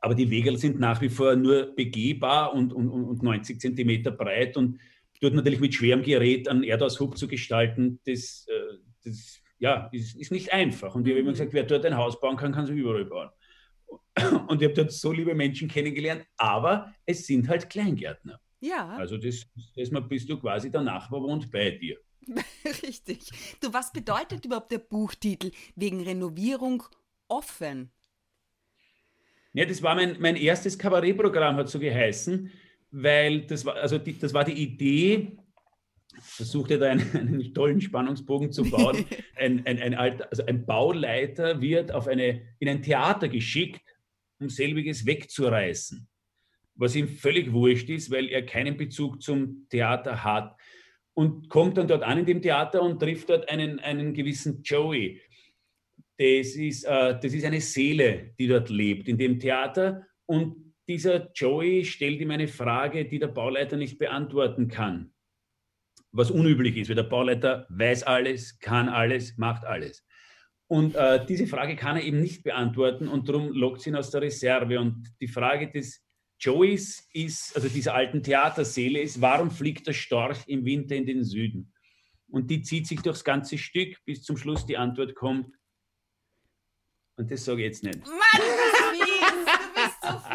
Aber 0.01 0.15
die 0.15 0.31
Wege 0.31 0.57
sind 0.57 0.79
nach 0.79 1.03
wie 1.03 1.09
vor 1.09 1.37
nur 1.37 1.75
begehbar 1.75 2.55
und, 2.55 2.73
und, 2.73 2.89
und 2.89 3.23
90 3.23 3.61
Zentimeter 3.61 4.13
breit. 4.13 4.57
Und 4.57 4.79
dort 5.21 5.35
natürlich 5.35 5.61
mit 5.61 5.75
schwerem 5.75 6.03
Gerät 6.03 6.49
einen 6.49 6.63
Erdaushub 6.63 7.17
zu 7.17 7.29
gestalten, 7.29 8.01
das, 8.07 8.47
äh, 8.49 8.79
das 9.05 9.41
ja, 9.59 9.89
ist, 9.93 10.17
ist, 10.17 10.33
nicht 10.33 10.53
einfach. 10.53 10.95
Und 10.95 11.07
ich 11.07 11.13
habe 11.13 11.21
immer 11.21 11.31
mhm. 11.31 11.35
gesagt, 11.35 11.53
wer 11.53 11.65
dort 11.65 11.85
ein 11.85 11.97
Haus 11.97 12.19
bauen 12.21 12.37
kann, 12.37 12.53
kann 12.53 12.65
es 12.65 12.71
überall 12.71 13.05
bauen. 13.05 13.31
Und 14.49 14.63
ich 14.63 14.69
habe 14.69 14.75
dort 14.75 14.93
so 14.93 15.13
liebe 15.13 15.35
Menschen 15.35 15.69
kennengelernt, 15.69 16.25
aber 16.37 16.95
es 17.07 17.27
sind 17.27 17.49
halt 17.49 17.69
Kleingärtner. 17.69 18.41
Ja. 18.61 18.97
Also 18.97 19.17
das, 19.17 19.47
das 19.77 19.91
bist 20.09 20.29
du 20.29 20.39
quasi 20.39 20.71
der 20.71 20.83
Nachbar 20.83 21.23
wohnt 21.23 21.51
bei 21.51 21.71
dir. 21.71 21.99
Richtig. 22.83 23.31
Du, 23.61 23.73
was 23.73 23.93
bedeutet 23.93 24.45
überhaupt 24.45 24.73
der 24.73 24.79
Buchtitel 24.79 25.51
wegen 25.77 26.03
Renovierung 26.03 26.83
offen? 27.29 27.91
Ja, 29.53 29.65
das 29.65 29.83
war 29.83 29.95
mein, 29.95 30.17
mein 30.21 30.37
erstes 30.37 30.79
Kabarettprogramm, 30.79 31.57
hat 31.57 31.69
so 31.69 31.79
geheißen 31.79 32.53
weil 32.91 33.43
das 33.43 33.65
war, 33.65 33.77
also 33.77 33.99
die, 33.99 34.19
das 34.19 34.35
war 34.35 34.45
die 34.45 34.53
Idee, 34.53 35.37
versuchte 36.21 36.79
da 36.79 36.91
einen, 36.91 37.11
einen, 37.15 37.55
tollen 37.55 37.81
Spannungsbogen 37.81 38.53
zu 38.53 38.65
bauen. 38.65 39.05
Ein, 39.37 39.65
ein, 39.67 39.79
ein, 39.79 39.95
Alter, 39.95 40.29
also 40.31 40.45
ein 40.45 40.67
Bauleiter 40.67 41.63
wird 41.63 41.93
auf 41.93 42.07
eine, 42.07 42.43
in 42.59 42.69
ein 42.69 42.83
Theater 42.83 43.27
geschickt, 43.27 43.81
um 44.39 44.51
selbiges 44.51 45.07
wegzureißen. 45.07 46.07
Was 46.75 46.95
ihm 46.95 47.09
völlig 47.09 47.51
wurscht 47.51 47.89
ist, 47.89 48.11
weil 48.11 48.29
er 48.29 48.45
keinen 48.45 48.77
Bezug 48.77 49.23
zum 49.23 49.67
Theater 49.71 50.25
hat. 50.25 50.55
Und 51.15 51.49
kommt 51.49 51.79
dann 51.79 51.89
dort 51.89 52.03
an 52.03 52.19
in 52.19 52.27
dem 52.27 52.43
Theater 52.43 52.83
und 52.83 53.01
trifft 53.01 53.31
dort 53.31 53.49
einen, 53.49 53.81
einen 53.81 54.13
gewissen 54.13 54.63
Joey. 54.63 55.23
Das 56.19 56.49
ist, 56.49 56.85
äh, 56.85 57.19
das 57.19 57.33
ist 57.33 57.45
eine 57.47 57.63
Seele, 57.63 58.35
die 58.39 58.47
dort 58.47 58.69
lebt 58.69 59.09
in 59.09 59.17
dem 59.17 59.39
Theater. 59.39 60.07
Und 60.27 60.70
dieser 60.91 61.31
Joey 61.33 61.85
stellt 61.85 62.21
ihm 62.21 62.33
eine 62.33 62.49
Frage, 62.49 63.05
die 63.05 63.21
der 63.21 63.29
Bauleiter 63.29 63.77
nicht 63.77 63.97
beantworten 64.01 64.67
kann. 64.67 65.13
Was 66.11 66.33
unüblich 66.33 66.77
ist, 66.77 66.89
weil 66.89 66.97
der 66.97 67.05
Bauleiter 67.05 67.65
weiß 67.69 68.03
alles, 68.03 68.59
kann 68.59 68.89
alles, 68.89 69.39
macht 69.39 69.65
alles. 69.65 70.05
Und 70.67 70.97
äh, 70.97 71.25
diese 71.25 71.47
Frage 71.47 71.77
kann 71.77 71.97
er 71.97 72.03
eben 72.03 72.21
nicht 72.21 72.43
beantworten 72.43 73.07
und 73.07 73.29
darum 73.29 73.53
lockt 73.53 73.83
sie 73.83 73.91
ihn 73.91 73.97
aus 73.97 74.11
der 74.11 74.23
Reserve. 74.23 74.81
Und 74.81 75.15
die 75.21 75.29
Frage 75.29 75.71
des 75.71 76.05
Joeys 76.41 77.09
ist, 77.13 77.55
also 77.55 77.69
dieser 77.69 77.95
alten 77.95 78.25
Theaterseele 78.25 79.01
ist, 79.01 79.21
warum 79.21 79.53
fliegt 79.53 79.87
der 79.87 79.93
Storch 79.93 80.39
im 80.49 80.65
Winter 80.65 80.97
in 80.97 81.07
den 81.07 81.23
Süden? 81.23 81.73
Und 82.29 82.51
die 82.51 82.63
zieht 82.63 82.89
sich 82.89 83.01
durchs 83.01 83.23
ganze 83.23 83.59
Stück, 83.59 83.97
bis 84.05 84.25
zum 84.25 84.37
Schluss 84.37 84.67
die 84.67 84.77
Antwort 84.77 85.15
kommt. 85.15 85.55
Und 87.17 87.31
das 87.31 87.45
sage 87.45 87.61
ich 87.61 87.67
jetzt 87.67 87.85
nicht. 87.85 88.05
Mann, 88.07 88.90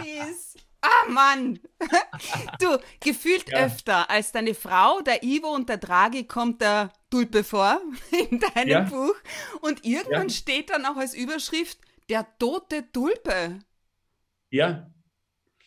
fies. 0.02 0.56
Ah, 0.82 1.10
Mann. 1.10 1.60
Du, 2.60 2.78
gefühlt 3.00 3.50
ja. 3.50 3.66
öfter 3.66 4.10
als 4.10 4.32
deine 4.32 4.54
Frau, 4.54 5.02
der 5.02 5.24
Ivo 5.24 5.54
und 5.54 5.68
der 5.68 5.78
Draghi 5.78 6.26
kommt 6.26 6.62
der 6.62 6.92
Tulpe 7.10 7.44
vor 7.44 7.82
in 8.30 8.40
deinem 8.40 8.70
ja. 8.70 8.82
Buch. 8.82 9.16
Und 9.62 9.84
irgendwann 9.84 10.30
ja. 10.30 10.34
steht 10.34 10.70
dann 10.70 10.86
auch 10.86 10.98
als 10.98 11.14
Überschrift 11.14 11.80
der 12.10 12.26
tote 12.38 12.92
Tulpe. 12.92 13.60
Ja. 14.50 14.90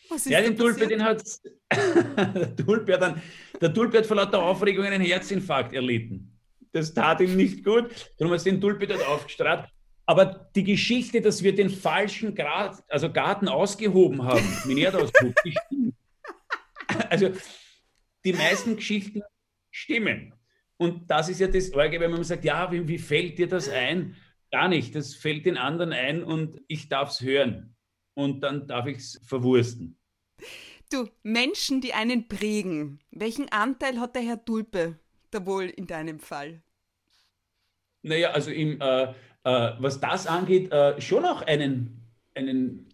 Was 0.09 0.25
ist 0.25 0.31
ja, 0.31 0.41
den 0.41 0.57
Tulpe, 0.57 0.87
den 0.87 1.03
hat 1.03 1.23
der 1.71 2.55
Tulpe 2.55 2.93
hat 2.93 3.01
dann, 3.01 3.21
der 3.61 3.73
Tulpe 3.73 3.99
hat 3.99 4.07
vor 4.07 4.15
lauter 4.15 4.41
Aufregung 4.41 4.85
einen 4.85 5.01
Herzinfarkt 5.01 5.73
erlitten. 5.73 6.39
Das 6.71 6.93
tat 6.93 7.21
ihm 7.21 7.35
nicht 7.35 7.63
gut. 7.63 8.11
Darum 8.17 8.33
hat 8.33 8.45
den 8.45 8.59
Tulpe 8.59 8.87
dort 8.87 9.05
aufgestrahlt. 9.05 9.69
Aber 10.09 10.49
die 10.55 10.63
Geschichte, 10.63 11.21
dass 11.21 11.43
wir 11.43 11.53
den 11.53 11.69
falschen 11.69 12.33
Grad, 12.33 12.83
also 12.87 13.11
Garten 13.13 13.47
ausgehoben 13.47 14.23
haben, 14.23 14.43
Minerdaushub, 14.65 15.35
die 15.45 15.51
stimmt. 15.51 15.95
Also 17.11 17.29
die 18.25 18.33
meisten 18.33 18.75
Geschichten 18.75 19.21
stimmen. 19.69 20.33
Und 20.77 21.11
das 21.11 21.29
ist 21.29 21.39
ja 21.39 21.47
das 21.47 21.71
Orge, 21.73 21.99
wenn 21.99 22.09
man 22.09 22.23
sagt, 22.23 22.43
ja, 22.43 22.71
wie, 22.71 22.87
wie 22.87 22.97
fällt 22.97 23.37
dir 23.37 23.47
das 23.47 23.69
ein? 23.69 24.15
Gar 24.49 24.69
nicht. 24.69 24.95
Das 24.95 25.13
fällt 25.13 25.45
den 25.45 25.57
anderen 25.57 25.93
ein 25.93 26.23
und 26.23 26.59
ich 26.67 26.89
darf 26.89 27.11
es 27.11 27.21
hören. 27.21 27.75
Und 28.15 28.41
dann 28.41 28.65
darf 28.65 28.87
ich 28.87 28.97
es 28.97 29.21
verwursten. 29.27 29.95
Du, 30.91 31.07
Menschen, 31.21 31.81
die 31.81 31.93
einen 31.93 32.27
prägen, 32.27 32.99
welchen 33.11 33.47
Anteil 33.49 33.99
hat 33.99 34.15
der 34.15 34.23
Herr 34.23 34.43
Tulpe 34.43 34.97
da 35.29 35.45
wohl 35.45 35.65
in 35.65 35.85
deinem 35.85 36.19
Fall? 36.19 36.63
Naja, 38.01 38.31
also 38.31 38.49
im, 38.49 38.79
äh, 38.81 39.13
äh, 39.49 39.73
was 39.79 39.99
das 39.99 40.27
angeht, 40.27 40.71
äh, 40.71 40.99
schon 41.01 41.25
auch 41.25 41.41
einen, 41.41 42.03
einen, 42.35 42.87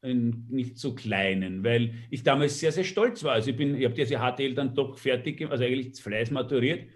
einen, 0.00 0.46
nicht 0.48 0.78
so 0.78 0.94
kleinen, 0.94 1.64
weil 1.64 1.94
ich 2.10 2.22
damals 2.22 2.60
sehr, 2.60 2.70
sehr 2.70 2.84
stolz 2.84 3.24
war. 3.24 3.32
Also 3.32 3.50
ich, 3.50 3.58
ich 3.58 3.84
habe 3.84 3.94
diese 3.94 4.18
HTL 4.18 4.54
dann 4.54 4.74
doch 4.74 4.96
fertig, 4.96 5.44
also 5.50 5.64
eigentlich 5.64 6.00
Fleiß 6.00 6.30
maturiert 6.30 6.88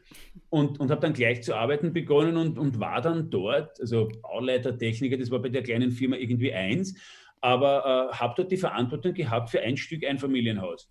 und, 0.51 0.79
und 0.79 0.91
habe 0.91 1.01
dann 1.01 1.15
gleich 1.15 1.43
zu 1.43 1.55
arbeiten 1.57 1.93
begonnen 1.93 2.37
und, 2.37 2.59
und 2.59 2.79
war 2.79 3.01
dann 3.01 3.29
dort, 3.29 3.81
also 3.81 4.09
Bauleiter, 4.23 4.79
Techniker, 4.79 5.17
das 5.17 5.31
war 5.33 5.41
bei 5.41 5.49
der 5.49 5.65
kleinen 5.65 5.91
Firma 5.91 6.17
irgendwie 6.17 6.53
eins, 6.53 6.95
aber 7.41 8.11
äh, 8.13 8.15
habe 8.15 8.35
dort 8.37 8.53
die 8.53 8.57
Verantwortung 8.57 9.15
gehabt 9.15 9.51
für 9.51 9.61
ein 9.61 9.77
Stück 9.77 10.07
Einfamilienhaus. 10.07 10.89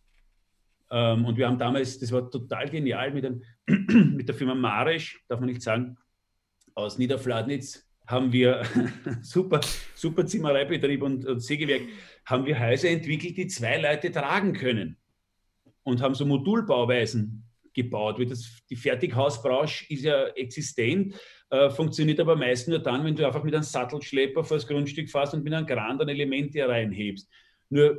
Ähm, 0.90 1.24
und 1.24 1.38
wir 1.38 1.48
haben 1.48 1.58
damals, 1.58 1.98
das 1.98 2.12
war 2.12 2.30
total 2.30 2.68
genial, 2.68 3.12
mit, 3.12 3.26
einem, 3.26 3.42
mit 4.18 4.28
der 4.28 4.36
Firma 4.36 4.54
Marisch, 4.54 5.24
darf 5.30 5.40
man 5.40 5.48
nicht 5.48 5.62
sagen, 5.62 5.98
aus 6.74 6.98
Niederfladnitz, 6.98 7.91
haben 8.12 8.32
wir 8.32 8.64
super, 9.22 9.62
super 9.96 10.26
Zimmereibetrieb 10.26 11.02
und, 11.02 11.26
und 11.26 11.40
Sägewerk, 11.40 11.84
haben 12.26 12.46
wir 12.46 12.60
Häuser 12.60 12.90
entwickelt, 12.90 13.38
die 13.38 13.48
zwei 13.48 13.78
Leute 13.78 14.12
tragen 14.12 14.54
können 14.54 14.98
und 15.84 16.02
haben 16.02 16.14
so 16.14 16.26
Modulbauweisen 16.26 17.44
gebaut. 17.74 18.18
Das, 18.30 18.62
die 18.70 18.76
Fertighausbranche 18.76 19.86
ist 19.90 20.04
ja 20.04 20.28
existent, 20.28 21.16
äh, 21.50 21.70
funktioniert 21.70 22.20
aber 22.20 22.36
meist 22.36 22.68
nur 22.68 22.80
dann, 22.80 23.04
wenn 23.06 23.16
du 23.16 23.26
einfach 23.26 23.44
mit 23.44 23.54
einem 23.54 23.64
Sattelschlepper 23.64 24.44
vor 24.44 24.58
das 24.58 24.68
Grundstück 24.68 25.10
fährst 25.10 25.34
und 25.34 25.44
mit 25.44 25.54
einem 25.54 25.66
Kran 25.66 25.98
dann 25.98 26.10
Elemente 26.10 26.68
reinhebst. 26.68 27.30
Nur 27.70 27.98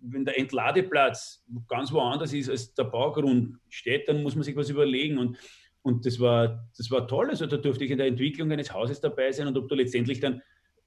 wenn 0.00 0.24
der 0.24 0.38
Entladeplatz 0.38 1.42
ganz 1.68 1.92
woanders 1.92 2.32
ist, 2.32 2.50
als 2.50 2.74
der 2.74 2.84
Baugrund 2.84 3.56
steht, 3.68 4.08
dann 4.08 4.22
muss 4.22 4.34
man 4.34 4.44
sich 4.44 4.56
was 4.56 4.68
überlegen. 4.68 5.18
Und 5.18 5.38
und 5.84 6.06
das 6.06 6.18
war, 6.18 6.66
das 6.76 6.90
war 6.90 7.06
toll. 7.06 7.28
Also 7.28 7.44
da 7.44 7.58
durfte 7.58 7.84
ich 7.84 7.90
in 7.90 7.98
der 7.98 8.06
Entwicklung 8.06 8.50
eines 8.50 8.72
Hauses 8.72 9.02
dabei 9.02 9.30
sein 9.32 9.46
und 9.48 9.58
ob 9.58 9.68
du 9.68 9.74
letztendlich 9.74 10.18
dann 10.18 10.40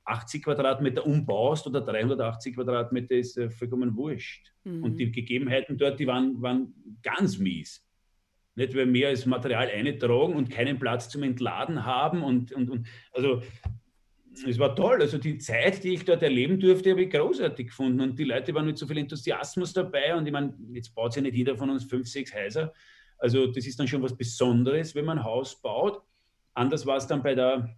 80 0.05 0.43
Quadratmeter 0.43 1.05
umbaust 1.05 1.67
oder 1.67 1.81
380 1.81 2.55
Quadratmeter 2.55 3.15
ist 3.15 3.37
äh, 3.37 3.51
vollkommen 3.51 3.95
wurscht. 3.95 4.51
Mhm. 4.63 4.83
Und 4.83 4.97
die 4.97 5.11
Gegebenheiten 5.11 5.77
dort, 5.77 5.99
die 5.99 6.07
waren, 6.07 6.41
waren 6.41 6.73
ganz 7.03 7.37
mies. 7.37 7.85
Nicht, 8.55 8.75
weil 8.75 8.87
mehr 8.87 9.09
als 9.09 9.27
Material 9.27 9.69
eintragen 9.69 10.33
und 10.33 10.49
keinen 10.49 10.79
Platz 10.79 11.09
zum 11.09 11.21
Entladen 11.21 11.85
haben. 11.85 12.23
Und, 12.23 12.51
und, 12.53 12.67
und 12.71 12.87
also 13.11 13.43
es 14.47 14.57
war 14.57 14.75
toll. 14.75 14.99
Also 14.99 15.19
die 15.19 15.37
Zeit, 15.37 15.83
die 15.83 15.93
ich 15.93 16.05
dort 16.05 16.23
erleben 16.23 16.59
durfte, 16.59 16.89
habe 16.89 17.03
ich 17.03 17.11
großartig 17.11 17.67
gefunden. 17.67 18.01
Und 18.01 18.17
die 18.17 18.23
Leute 18.23 18.51
waren 18.55 18.65
mit 18.65 18.79
so 18.79 18.87
viel 18.87 18.97
Enthusiasmus 18.97 19.73
dabei. 19.73 20.15
Und 20.15 20.25
ich 20.25 20.33
meine, 20.33 20.55
jetzt 20.71 20.95
baut 20.95 21.15
ja 21.15 21.21
nicht 21.21 21.35
jeder 21.35 21.55
von 21.55 21.69
uns 21.69 21.83
fünf, 21.83 22.07
sechs 22.07 22.33
Häuser. 22.33 22.73
Also 23.17 23.47
das 23.47 23.65
ist 23.65 23.79
dann 23.79 23.87
schon 23.87 24.03
was 24.03 24.15
Besonderes, 24.15 24.95
wenn 24.95 25.05
man 25.05 25.19
ein 25.19 25.23
Haus 25.23 25.59
baut. 25.59 26.01
Anders 26.53 26.85
war 26.85 26.97
es 26.97 27.07
dann 27.07 27.23
bei 27.23 27.35
der, 27.35 27.75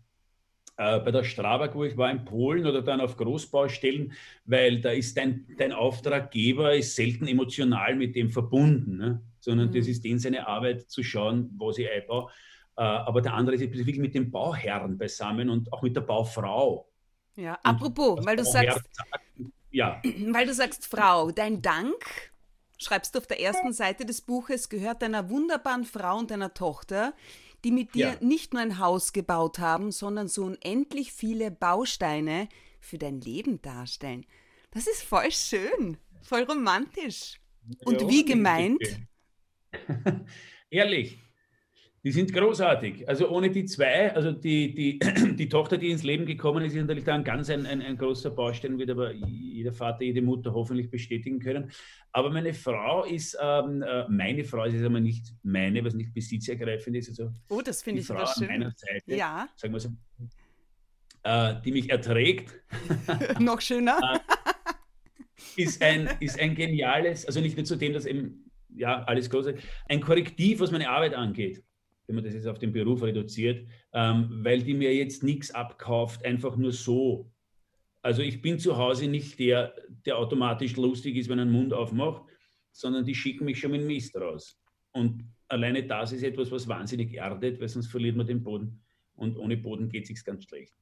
äh, 0.77 0.99
bei 0.99 1.11
der 1.11 1.23
Strabag, 1.23 1.75
wo 1.75 1.83
ich 1.83 1.97
war 1.97 2.11
in 2.11 2.25
Polen 2.25 2.65
oder 2.65 2.81
dann 2.81 3.01
auf 3.01 3.17
Großbaustellen, 3.17 4.13
weil 4.45 4.81
da 4.81 4.91
ist 4.91 5.17
dein, 5.17 5.45
dein 5.57 5.73
Auftraggeber 5.73 6.75
ist 6.75 6.95
selten 6.95 7.27
emotional 7.27 7.95
mit 7.95 8.15
dem 8.15 8.29
verbunden, 8.29 8.97
ne? 8.97 9.21
sondern 9.39 9.69
mhm. 9.69 9.73
das 9.73 9.87
ist 9.87 10.03
denen 10.03 10.19
seine 10.19 10.47
Arbeit 10.47 10.89
zu 10.89 11.03
schauen, 11.03 11.49
wo 11.57 11.71
sie 11.71 11.87
einbaut. 11.87 12.31
aber 12.75 13.21
der 13.21 13.33
andere 13.33 13.55
ist 13.55 13.61
wirklich 13.61 13.99
mit 13.99 14.15
dem 14.15 14.31
Bauherrn 14.31 14.97
beisammen 14.97 15.49
und 15.49 15.71
auch 15.73 15.81
mit 15.81 15.95
der 15.95 16.01
Baufrau. 16.01 16.89
Ja, 17.35 17.57
apropos, 17.63 18.25
weil 18.25 18.35
du 18.35 18.43
sagst, 18.43 18.79
sagt, 18.91 19.09
ja. 19.71 20.01
weil 20.33 20.45
du 20.45 20.53
sagst, 20.53 20.85
Frau, 20.85 21.31
dein 21.31 21.61
Dank, 21.61 22.31
schreibst 22.79 23.13
du 23.13 23.19
auf 23.19 23.27
der 23.27 23.41
ersten 23.41 23.73
Seite 23.73 24.05
des 24.05 24.21
Buches, 24.21 24.69
gehört 24.69 25.01
deiner 25.01 25.29
wunderbaren 25.29 25.85
Frau 25.85 26.17
und 26.17 26.31
deiner 26.31 26.53
Tochter, 26.53 27.13
die 27.63 27.71
mit 27.71 27.93
dir 27.93 28.07
ja. 28.07 28.17
nicht 28.21 28.53
nur 28.53 28.61
ein 28.61 28.79
Haus 28.79 29.13
gebaut 29.13 29.59
haben, 29.59 29.91
sondern 29.91 30.27
so 30.27 30.45
unendlich 30.45 31.11
viele 31.11 31.51
Bausteine 31.51 32.47
für 32.79 32.97
dein 32.97 33.19
Leben 33.19 33.61
darstellen. 33.61 34.25
Das 34.71 34.87
ist 34.87 35.03
voll 35.03 35.31
schön, 35.31 35.97
voll 36.21 36.43
romantisch. 36.43 37.39
Und 37.85 38.01
ja, 38.01 38.09
wie 38.09 38.25
gemeint? 38.25 38.81
Ehrlich, 40.69 41.19
die 42.09 42.13
sind 42.13 42.33
großartig. 42.33 43.07
Also 43.07 43.29
ohne 43.29 43.51
die 43.51 43.65
zwei, 43.65 44.11
also 44.15 44.31
die, 44.31 44.73
die, 44.73 44.97
die 45.35 45.47
Tochter, 45.47 45.77
die 45.77 45.91
ins 45.91 46.01
Leben 46.01 46.25
gekommen 46.25 46.65
ist, 46.65 46.73
ist 46.73 46.81
natürlich 46.81 47.03
dann 47.03 47.23
ganz 47.23 47.51
ein, 47.51 47.67
ein, 47.67 47.83
ein 47.83 47.97
großer 47.99 48.31
Baustein, 48.31 48.79
wird 48.79 48.89
aber 48.89 49.13
jeder 49.13 49.71
Vater, 49.71 50.03
jede 50.03 50.23
Mutter 50.23 50.51
hoffentlich 50.51 50.89
bestätigen 50.89 51.39
können. 51.39 51.69
Aber 52.11 52.31
meine 52.31 52.55
Frau 52.55 53.03
ist, 53.03 53.37
ähm, 53.39 53.83
äh, 53.83 54.07
meine 54.09 54.43
Frau 54.43 54.63
ist 54.63 54.83
aber 54.83 54.99
nicht 54.99 55.35
meine, 55.43 55.85
was 55.85 55.93
nicht 55.93 56.11
besitzergreifend 56.11 56.95
ist. 56.95 57.09
Also 57.09 57.31
oh, 57.47 57.61
das 57.63 57.83
finde 57.83 58.01
ich 58.01 58.07
Frau 58.07 58.25
schön. 58.25 58.49
An 58.49 58.59
meiner 58.59 58.71
Seite, 58.75 59.15
ja. 59.15 59.47
sagen 59.55 59.73
wir 59.73 59.79
so, 59.79 59.89
äh, 61.21 61.61
die 61.63 61.71
mich 61.73 61.91
erträgt. 61.91 62.59
Noch 63.39 63.61
schöner. 63.61 63.99
äh, 64.15 65.61
ist, 65.61 65.79
ein, 65.83 66.09
ist 66.19 66.39
ein 66.39 66.55
geniales, 66.55 67.27
also 67.27 67.39
nicht 67.39 67.55
nur 67.55 67.65
zu 67.65 67.75
dem, 67.75 67.93
dass 67.93 68.07
eben, 68.07 68.49
ja, 68.75 69.03
alles 69.03 69.29
große, 69.29 69.57
ein 69.87 70.01
Korrektiv, 70.01 70.59
was 70.59 70.71
meine 70.71 70.89
Arbeit 70.89 71.13
angeht 71.13 71.63
wenn 72.09 72.15
man 72.15 72.23
das 72.23 72.33
jetzt 72.33 72.47
auf 72.47 72.57
den 72.57 72.73
Beruf 72.73 73.03
reduziert, 73.03 73.67
ähm, 73.93 74.43
weil 74.43 74.63
die 74.63 74.73
mir 74.73 74.93
jetzt 74.95 75.23
nichts 75.23 75.51
abkauft, 75.51 76.25
einfach 76.25 76.57
nur 76.57 76.71
so. 76.71 77.31
Also 78.01 78.23
ich 78.23 78.41
bin 78.41 78.57
zu 78.57 78.77
Hause 78.77 79.07
nicht 79.07 79.37
der, 79.37 79.75
der 80.05 80.17
automatisch 80.17 80.75
lustig 80.75 81.15
ist, 81.17 81.29
wenn 81.29 81.37
er 81.37 81.45
den 81.45 81.51
Mund 81.51 81.71
aufmacht, 81.71 82.23
sondern 82.71 83.05
die 83.05 83.13
schicken 83.13 83.45
mich 83.45 83.59
schon 83.59 83.71
mit 83.71 83.85
Mist 83.85 84.15
raus. 84.15 84.59
Und 84.91 85.23
alleine 85.47 85.83
das 85.85 86.11
ist 86.11 86.23
etwas, 86.23 86.51
was 86.51 86.67
wahnsinnig 86.67 87.13
erdet, 87.13 87.61
weil 87.61 87.67
sonst 87.69 87.87
verliert 87.87 88.15
man 88.15 88.25
den 88.25 88.43
Boden. 88.43 88.81
Und 89.13 89.37
ohne 89.37 89.55
Boden 89.55 89.89
geht 89.89 90.09
es 90.09 90.25
ganz 90.25 90.45
schlecht. 90.45 90.73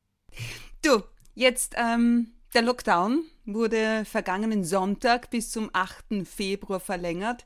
Du, 0.81 1.03
jetzt 1.35 1.75
ähm, 1.77 2.27
der 2.53 2.61
Lockdown 2.61 3.25
wurde 3.43 4.05
vergangenen 4.05 4.63
Sonntag 4.63 5.29
bis 5.29 5.51
zum 5.51 5.69
8. 5.73 6.25
Februar 6.25 6.79
verlängert. 6.79 7.43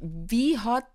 Wie 0.00 0.58
hat 0.58 0.86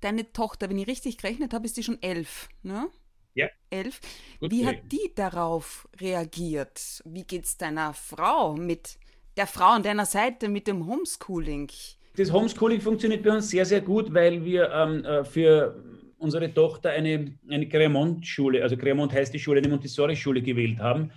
deine 0.00 0.32
Tochter, 0.32 0.70
wenn 0.70 0.78
ich 0.78 0.86
richtig 0.86 1.18
gerechnet 1.18 1.52
habe, 1.52 1.66
ist 1.66 1.76
die 1.76 1.82
schon 1.82 2.00
elf, 2.02 2.48
ne? 2.62 2.88
Ja. 3.34 3.48
Elf. 3.68 4.00
Gut 4.38 4.52
Wie 4.52 4.64
hat 4.64 4.76
die 4.92 5.12
darauf 5.14 5.88
reagiert? 6.00 7.02
Wie 7.04 7.24
geht 7.24 7.44
es 7.46 7.56
deiner 7.56 7.92
Frau 7.92 8.54
mit 8.54 8.96
der 9.36 9.48
Frau 9.48 9.70
an 9.70 9.82
deiner 9.82 10.06
Seite 10.06 10.48
mit 10.48 10.68
dem 10.68 10.86
Homeschooling? 10.86 11.68
Das 12.16 12.32
Homeschooling 12.32 12.80
funktioniert 12.80 13.24
bei 13.24 13.32
uns 13.32 13.50
sehr, 13.50 13.66
sehr 13.66 13.80
gut, 13.80 14.14
weil 14.14 14.44
wir 14.44 14.70
ähm, 14.70 15.04
äh, 15.04 15.24
für 15.24 15.82
unsere 16.18 16.54
Tochter 16.54 16.90
eine, 16.90 17.36
eine 17.50 17.68
Cremont-Schule, 17.68 18.62
also 18.62 18.76
Cremont 18.76 19.12
heißt 19.12 19.34
die 19.34 19.40
Schule, 19.40 19.58
eine 19.58 19.68
Montessori-Schule 19.68 20.40
gewählt 20.40 20.78
haben. 20.78 21.10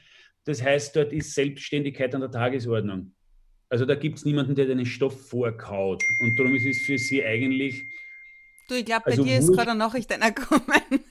Das 0.44 0.63
heißt, 0.63 0.96
dort 0.96 1.13
ist 1.13 1.36
Selbstständigkeit 1.36 2.15
an 2.15 2.22
der 2.22 2.32
Tagesordnung. 2.32 3.12
Also 3.70 3.86
da 3.86 3.96
gibt 3.96 4.18
es 4.18 4.26
niemanden, 4.26 4.56
der 4.56 4.66
den 4.66 4.86
Stoff 4.86 5.28
vorkaut. 5.30 6.04
Und 6.22 6.38
darum 6.38 6.56
ist 6.56 6.66
es 6.66 6.86
für 6.86 6.98
sie 6.98 7.24
eigentlich. 7.24 7.86
Du, 8.70 8.76
ich 8.76 8.86
glaube, 8.86 9.04
bei 9.06 9.12
also 9.12 9.24
dir 9.24 9.38
ist 9.38 9.52
gerade 9.52 9.72
eine 9.72 9.80
Nachricht 9.80 10.12
angekommen. 10.12 10.64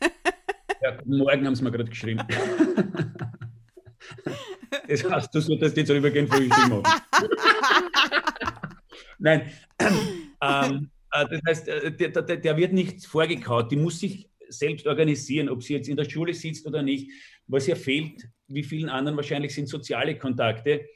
Ja, 0.82 0.98
morgen 1.06 1.46
haben 1.46 1.54
sie 1.54 1.64
mir 1.64 1.72
gerade 1.72 1.88
geschrieben. 1.88 2.22
Das 4.88 5.02
heißt, 5.08 5.34
du 5.34 5.40
solltest 5.40 5.76
jetzt 5.76 5.90
rübergehen, 5.90 6.28
Frühstück 6.28 6.68
machen. 6.68 6.82
Nein, 9.18 9.50
ähm, 9.80 10.90
äh, 11.12 11.26
das 11.28 11.40
heißt, 11.46 11.68
äh, 11.68 11.92
der, 11.92 12.10
der, 12.10 12.36
der, 12.36 12.56
wird 12.56 12.72
nicht 12.72 13.04
vorgekaut. 13.06 13.72
Die 13.72 13.76
muss 13.76 14.00
sich 14.00 14.28
selbst 14.48 14.86
organisieren, 14.86 15.48
ob 15.48 15.62
sie 15.62 15.74
jetzt 15.74 15.88
in 15.88 15.96
der 15.96 16.08
Schule 16.08 16.34
sitzt 16.34 16.66
oder 16.66 16.82
nicht. 16.82 17.10
Was 17.46 17.66
ihr 17.66 17.76
fehlt, 17.76 18.28
wie 18.48 18.62
vielen 18.62 18.88
anderen 18.88 19.16
wahrscheinlich, 19.16 19.54
sind 19.54 19.68
soziale 19.68 20.18
Kontakte 20.18 20.86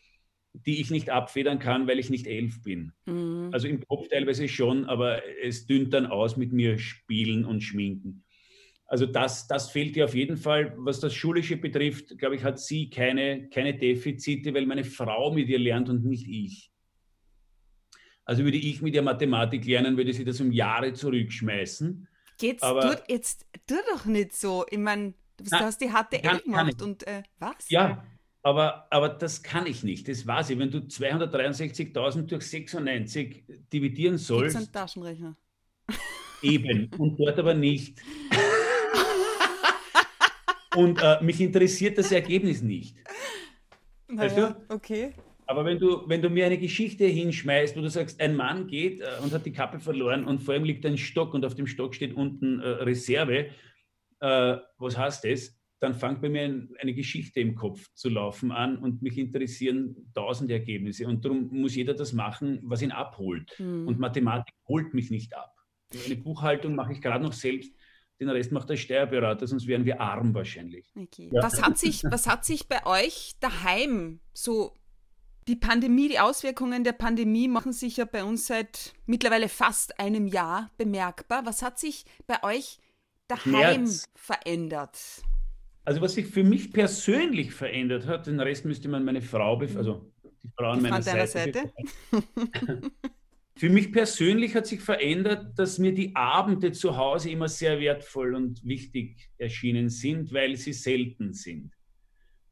die 0.53 0.81
ich 0.81 0.91
nicht 0.91 1.11
abfedern 1.11 1.59
kann, 1.59 1.87
weil 1.87 1.99
ich 1.99 2.11
nicht 2.11 2.27
elf 2.27 2.63
bin. 2.63 2.93
Mhm. 3.07 3.51
Also 3.53 3.69
im 3.69 3.87
Kopf 3.87 4.09
teilweise 4.09 4.49
schon, 4.49 4.85
aber 4.87 5.23
es 5.43 5.67
dünnt 5.67 5.95
dann 5.95 6.07
aus 6.07 6.37
mit 6.37 6.53
mir 6.53 6.79
spielen 6.79 7.45
und 7.45 7.63
schminken. 7.63 8.25
Also 8.87 9.07
das, 9.07 9.47
das 9.47 9.71
fehlt 9.71 9.97
ihr 9.97 10.05
auf 10.05 10.15
jeden 10.15 10.37
Fall. 10.37 10.75
Was 10.79 10.99
das 10.99 11.15
Schulische 11.15 11.57
betrifft, 11.57 12.19
glaube 12.19 12.35
ich, 12.35 12.43
hat 12.43 12.59
sie 12.59 12.91
keine, 12.91 13.49
keine 13.49 13.79
Defizite, 13.79 14.53
weil 14.53 14.67
meine 14.67 14.83
Frau 14.83 15.33
mit 15.33 15.49
ihr 15.49 15.61
lernt 15.61 15.89
und 15.89 16.05
nicht 16.05 16.27
ich. 16.27 16.73
Also 18.25 18.43
würde 18.43 18.59
ich 18.59 18.83
mit 18.83 18.95
ihr 18.95 19.03
Mathematik 19.03 19.65
lernen, 19.65 19.97
würde 19.97 20.13
sie 20.13 20.25
das 20.25 20.41
um 20.41 20.51
Jahre 20.51 20.93
zurückschmeißen. 20.93 22.09
Geht's, 22.39 22.63
aber, 22.63 22.97
du, 22.97 23.03
jetzt 23.09 23.47
tu 23.67 23.77
doch 23.93 24.07
nicht 24.07 24.35
so. 24.35 24.65
Ich 24.69 24.79
meine, 24.79 25.15
du, 25.37 25.51
hast 25.53 25.81
die 25.81 25.91
HTL 25.91 26.41
gemacht 26.41 26.83
und 26.83 27.07
äh, 27.07 27.23
was? 27.39 27.69
Ja, 27.69 28.05
aber, 28.43 28.87
aber 28.91 29.11
das 29.11 29.43
kann 29.43 29.67
ich 29.67 29.83
nicht, 29.83 30.09
das 30.09 30.27
weiß 30.27 30.51
ich. 30.51 30.59
Wenn 30.59 30.71
du 30.71 30.79
263.000 30.79 32.23
durch 32.23 32.47
96 32.47 33.45
dividieren 33.73 34.19
sollst. 34.19 34.57
Das 34.57 34.63
ist 34.63 34.69
ein 34.69 34.73
Taschenrechner. 34.73 35.37
Eben, 36.43 36.91
und 36.97 37.21
dort 37.21 37.39
aber 37.39 37.53
nicht. 37.53 38.01
und 40.77 41.03
äh, 41.03 41.23
mich 41.23 41.41
interessiert 41.41 41.99
das 41.99 42.13
Ergebnis 42.13 42.63
nicht. 42.63 42.97
Naja, 44.09 44.23
weißt 44.23 44.39
du? 44.39 44.75
Okay. 44.75 45.13
Aber 45.47 45.65
wenn 45.65 45.79
du, 45.79 46.09
wenn 46.09 46.23
du 46.23 46.31
mir 46.31 46.47
eine 46.47 46.59
Geschichte 46.59 47.05
hinschmeißt, 47.05 47.77
wo 47.77 47.81
du 47.81 47.91
sagst, 47.91 48.21
ein 48.21 48.37
Mann 48.37 48.69
geht 48.69 49.01
äh, 49.01 49.07
und 49.23 49.33
hat 49.33 49.45
die 49.45 49.53
Kappe 49.53 49.81
verloren 49.81 50.25
und 50.25 50.41
vor 50.41 50.55
ihm 50.55 50.65
liegt 50.65 50.87
ein 50.87 50.97
Stock 50.97 51.35
und 51.35 51.45
auf 51.45 51.57
dem 51.57 51.67
Stock 51.67 51.95
steht 51.95 52.15
unten 52.15 52.61
äh, 52.61 52.69
Reserve, 52.69 53.51
äh, 54.21 54.57
was 54.79 54.97
heißt 54.97 55.25
das? 55.25 55.60
Dann 55.81 55.95
fängt 55.95 56.21
bei 56.21 56.29
mir 56.29 56.69
eine 56.79 56.95
Geschichte 56.95 57.41
im 57.41 57.55
Kopf 57.55 57.87
zu 57.95 58.11
laufen 58.11 58.53
an 58.53 58.77
und 58.77 59.01
mich 59.01 59.17
interessieren 59.17 59.97
tausend 60.15 60.51
Ergebnisse. 60.51 61.07
Und 61.07 61.25
darum 61.25 61.49
muss 61.51 61.75
jeder 61.75 61.95
das 61.95 62.13
machen, 62.13 62.61
was 62.63 62.83
ihn 62.83 62.93
abholt. 62.93 63.59
Mhm. 63.59 63.89
Und 63.89 63.99
Mathematik 63.99 64.55
holt 64.69 64.93
mich 64.93 65.11
nicht 65.11 65.35
ab. 65.35 65.57
Eine 66.05 66.17
Buchhaltung 66.17 66.75
mache 66.75 66.93
ich 66.93 67.01
gerade 67.01 67.25
noch 67.25 67.33
selbst. 67.33 67.75
Den 68.21 68.29
Rest 68.29 68.53
macht 68.53 68.69
der 68.69 68.77
Steuerberater, 68.77 69.47
sonst 69.47 69.67
wären 69.67 69.87
wir 69.87 69.99
arm 69.99 70.35
wahrscheinlich. 70.35 70.93
Okay. 70.95 71.31
Ja. 71.33 71.43
Was, 71.43 71.63
hat 71.63 71.79
sich, 71.79 72.05
was 72.05 72.27
hat 72.27 72.45
sich 72.45 72.69
bei 72.69 72.85
euch 72.85 73.33
daheim 73.41 74.21
so 74.35 74.75
die 75.49 75.57
Pandemie, 75.57 76.11
die 76.11 76.21
Auswirkungen 76.21 76.85
der 76.85 76.93
Pandemie 76.93 77.49
machen 77.49 77.73
sich 77.73 77.97
ja 77.97 78.05
bei 78.05 78.23
uns 78.23 78.47
seit 78.47 78.93
mittlerweile 79.07 79.49
fast 79.49 79.99
einem 79.99 80.27
Jahr 80.27 80.71
bemerkbar. 80.77 81.47
Was 81.47 81.63
hat 81.63 81.79
sich 81.79 82.05
bei 82.27 82.43
euch 82.43 82.79
daheim 83.27 83.87
Schmerz. 83.87 84.05
verändert? 84.15 85.23
Also 85.91 86.03
was 86.03 86.15
sich 86.15 86.27
für 86.29 86.45
mich 86.45 86.73
persönlich 86.73 87.51
verändert 87.51 88.07
hat, 88.07 88.29
den 88.29 88.39
Rest 88.39 88.65
müsste 88.65 88.89
man 88.89 89.05
meine 89.05 89.21
Frau, 89.21 89.59
also 89.59 90.13
die 90.41 90.49
Frau 90.57 90.71
an 90.71 90.83
meiner 90.83 91.03
Seite. 91.03 91.27
Seite. 91.27 91.73
für 93.57 93.71
mich 93.71 93.91
persönlich 93.91 94.55
hat 94.55 94.69
sich 94.69 94.83
verändert, 94.83 95.59
dass 95.59 95.81
mir 95.81 95.93
die 95.93 96.15
Abende 96.15 96.71
zu 96.71 96.97
Hause 96.97 97.31
immer 97.31 97.49
sehr 97.49 97.81
wertvoll 97.81 98.37
und 98.37 98.65
wichtig 98.65 99.31
erschienen 99.37 99.89
sind, 99.89 100.33
weil 100.33 100.55
sie 100.55 100.75
selten 100.75 101.33
sind. 101.33 101.73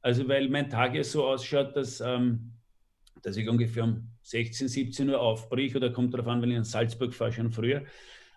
Also 0.01 0.27
weil 0.27 0.49
mein 0.49 0.69
Tag 0.69 0.97
ja 0.97 1.05
so 1.05 1.25
ausschaut, 1.25 1.77
dass, 1.77 2.01
ähm, 2.01 2.55
dass 3.23 3.37
ich 3.37 3.49
ungefähr 3.49 3.85
um 3.85 4.09
16, 4.23 4.67
17 4.67 5.11
Uhr 5.11 5.21
aufbrich 5.21 5.77
oder 5.77 5.93
kommt 5.93 6.13
darauf 6.13 6.27
an, 6.27 6.43
wenn 6.43 6.51
ich 6.51 6.57
in 6.57 6.65
Salzburg 6.65 7.15
fahre, 7.15 7.31
schon 7.31 7.53
früher. 7.53 7.85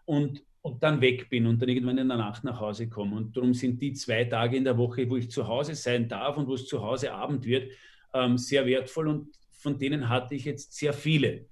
Und 0.05 0.43
und 0.61 0.83
dann 0.83 1.01
weg 1.01 1.29
bin 1.29 1.47
und 1.47 1.61
dann 1.61 1.69
irgendwann 1.69 1.97
in 1.97 2.07
der 2.07 2.17
Nacht 2.17 2.43
nach 2.43 2.59
Hause 2.59 2.87
komme. 2.87 3.15
Und 3.15 3.35
darum 3.35 3.53
sind 3.53 3.81
die 3.81 3.93
zwei 3.93 4.25
Tage 4.25 4.57
in 4.57 4.63
der 4.63 4.77
Woche, 4.77 5.09
wo 5.09 5.17
ich 5.17 5.31
zu 5.31 5.47
Hause 5.47 5.75
sein 5.75 6.07
darf 6.07 6.37
und 6.37 6.47
wo 6.47 6.53
es 6.53 6.67
zu 6.67 6.81
Hause 6.81 7.13
Abend 7.13 7.45
wird, 7.45 7.71
ähm, 8.13 8.37
sehr 8.37 8.65
wertvoll 8.65 9.07
und 9.07 9.29
von 9.51 9.77
denen 9.77 10.09
hatte 10.09 10.35
ich 10.35 10.45
jetzt 10.45 10.73
sehr 10.73 10.93
viele. 10.93 11.45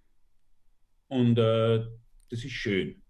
Und 1.07 1.37
äh, 1.37 1.85
das 2.29 2.43
ist 2.43 2.51
schön. 2.51 3.01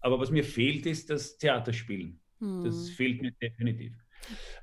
Aber 0.00 0.18
was 0.18 0.30
mir 0.30 0.44
fehlt, 0.44 0.86
ist 0.86 1.10
das 1.10 1.38
Theaterspielen. 1.38 2.20
Hm. 2.40 2.64
Das 2.64 2.90
fehlt 2.90 3.22
mir 3.22 3.32
definitiv. 3.32 3.92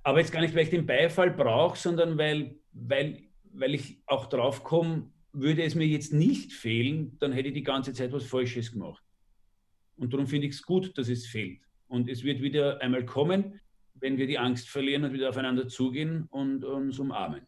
Aber 0.04 0.20
jetzt 0.20 0.32
gar 0.32 0.42
nicht, 0.42 0.54
weil 0.54 0.64
ich 0.64 0.70
den 0.70 0.86
Beifall 0.86 1.32
brauche, 1.32 1.78
sondern 1.78 2.18
weil, 2.18 2.60
weil, 2.72 3.24
weil 3.52 3.74
ich 3.74 4.02
auch 4.06 4.28
drauf 4.28 4.64
komme, 4.64 5.12
würde 5.34 5.64
es 5.64 5.76
mir 5.76 5.88
jetzt 5.88 6.14
nicht 6.14 6.54
fehlen, 6.54 7.18
dann 7.20 7.32
hätte 7.32 7.50
ich 7.50 7.54
die 7.54 7.64
ganze 7.64 7.94
Zeit 7.94 8.12
was 8.12 8.26
Falsches 8.26 8.72
gemacht. 8.72 9.04
Und 9.98 10.14
darum 10.14 10.28
finde 10.28 10.48
ich 10.48 10.54
es 10.54 10.64
gut, 10.64 10.98
dass 10.98 11.10
es 11.10 11.26
fehlt. 11.26 11.62
Und 11.88 12.10
es 12.10 12.24
wird 12.24 12.42
wieder 12.42 12.82
einmal 12.82 13.06
kommen, 13.06 13.60
wenn 13.96 14.18
wir 14.18 14.28
die 14.28 14.38
Angst 14.38 14.70
verlieren 14.70 15.04
und 15.04 15.14
wieder 15.14 15.30
aufeinander 15.30 15.68
zugehen 15.68 16.28
und 16.30 16.64
uns 16.64 17.00
umarmen. 17.00 17.46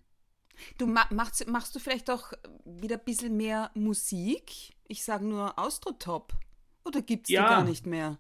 Du 0.78 0.88
machst, 0.88 1.48
machst 1.48 1.76
du 1.76 1.80
vielleicht 1.80 2.10
auch 2.10 2.34
wieder 2.66 2.98
ein 2.98 3.06
bisschen 3.06 3.38
mehr 3.38 3.72
Musik? 3.76 4.74
Ich 4.88 5.04
sage 5.04 5.26
nur 5.26 5.58
Austrotop. 5.58 6.34
Oder 6.84 7.02
gibt 7.02 7.28
es 7.28 7.30
ja. 7.30 7.44
die 7.44 7.50
gar 7.50 7.64
nicht 7.64 7.86
mehr? 7.86 8.20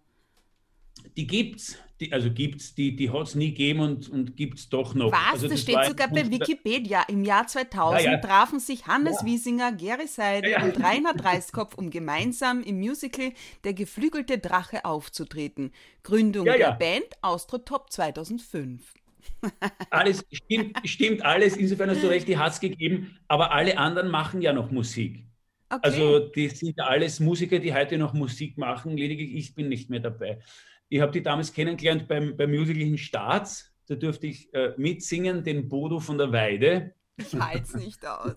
Die 1.17 1.27
gibt's. 1.27 1.77
Die, 1.99 2.13
also 2.13 2.31
gibt's, 2.31 2.73
die, 2.75 2.95
die 2.95 3.09
hat 3.09 3.27
es 3.27 3.35
nie 3.35 3.49
gegeben 3.49 3.81
und, 3.81 4.07
und 4.07 4.37
gibt 4.37 4.57
es 4.57 4.69
doch 4.69 4.93
noch. 4.93 5.11
Was? 5.11 5.33
Also 5.33 5.49
das, 5.49 5.61
steht 5.61 5.83
sogar 5.83 6.07
bei 6.07 6.31
Wikipedia. 6.31 7.03
Im 7.09 7.25
Jahr 7.25 7.45
2000 7.45 8.01
ja, 8.01 8.11
ja. 8.13 8.17
trafen 8.19 8.61
sich 8.61 8.87
Hannes 8.87 9.17
ja. 9.19 9.25
Wiesinger, 9.25 9.73
Gary 9.73 10.07
Seidel 10.07 10.63
und 10.63 10.81
Reinhard 10.81 11.23
Reiskopf, 11.25 11.75
um 11.75 11.89
gemeinsam 11.89 12.63
im 12.63 12.79
Musical 12.79 13.33
Der 13.65 13.73
geflügelte 13.73 14.37
Drache 14.37 14.85
aufzutreten. 14.85 15.73
Gründung 16.03 16.45
der 16.45 16.71
Band 16.71 17.07
Austro-Top 17.21 17.91
2005. 17.91 18.93
alles 19.89 20.25
stimmt, 20.31 20.77
stimmt 20.85 21.21
alles. 21.21 21.57
Insofern 21.57 21.89
hast 21.89 22.03
du 22.03 22.07
recht, 22.07 22.27
die 22.27 22.37
hat 22.37 22.53
es 22.53 22.59
gegeben. 22.61 23.17
Aber 23.27 23.51
alle 23.51 23.77
anderen 23.77 24.09
machen 24.09 24.41
ja 24.41 24.53
noch 24.53 24.71
Musik. 24.71 25.25
Okay. 25.69 25.81
Also 25.83 26.19
die 26.19 26.47
sind 26.49 26.77
ja 26.77 26.85
alles 26.85 27.19
Musiker, 27.19 27.59
die 27.59 27.73
heute 27.73 27.97
noch 27.97 28.13
Musik 28.13 28.57
machen. 28.57 28.97
Lediglich 28.97 29.35
ich 29.35 29.53
bin 29.53 29.69
nicht 29.69 29.89
mehr 29.89 29.99
dabei. 29.99 30.39
Ich 30.89 30.99
habe 31.01 31.11
die 31.11 31.21
damals 31.21 31.53
kennengelernt 31.53 32.07
beim, 32.07 32.35
beim 32.35 32.49
Musical 32.49 32.97
Staats. 32.97 33.71
Da 33.87 33.95
durfte 33.95 34.27
ich 34.27 34.53
äh, 34.53 34.73
mitsingen, 34.77 35.43
den 35.43 35.69
Bodo 35.69 35.99
von 35.99 36.17
der 36.17 36.31
Weide. 36.31 36.93
Ich 37.17 37.33
halte 37.33 37.77
nicht 37.77 38.05
aus. 38.05 38.35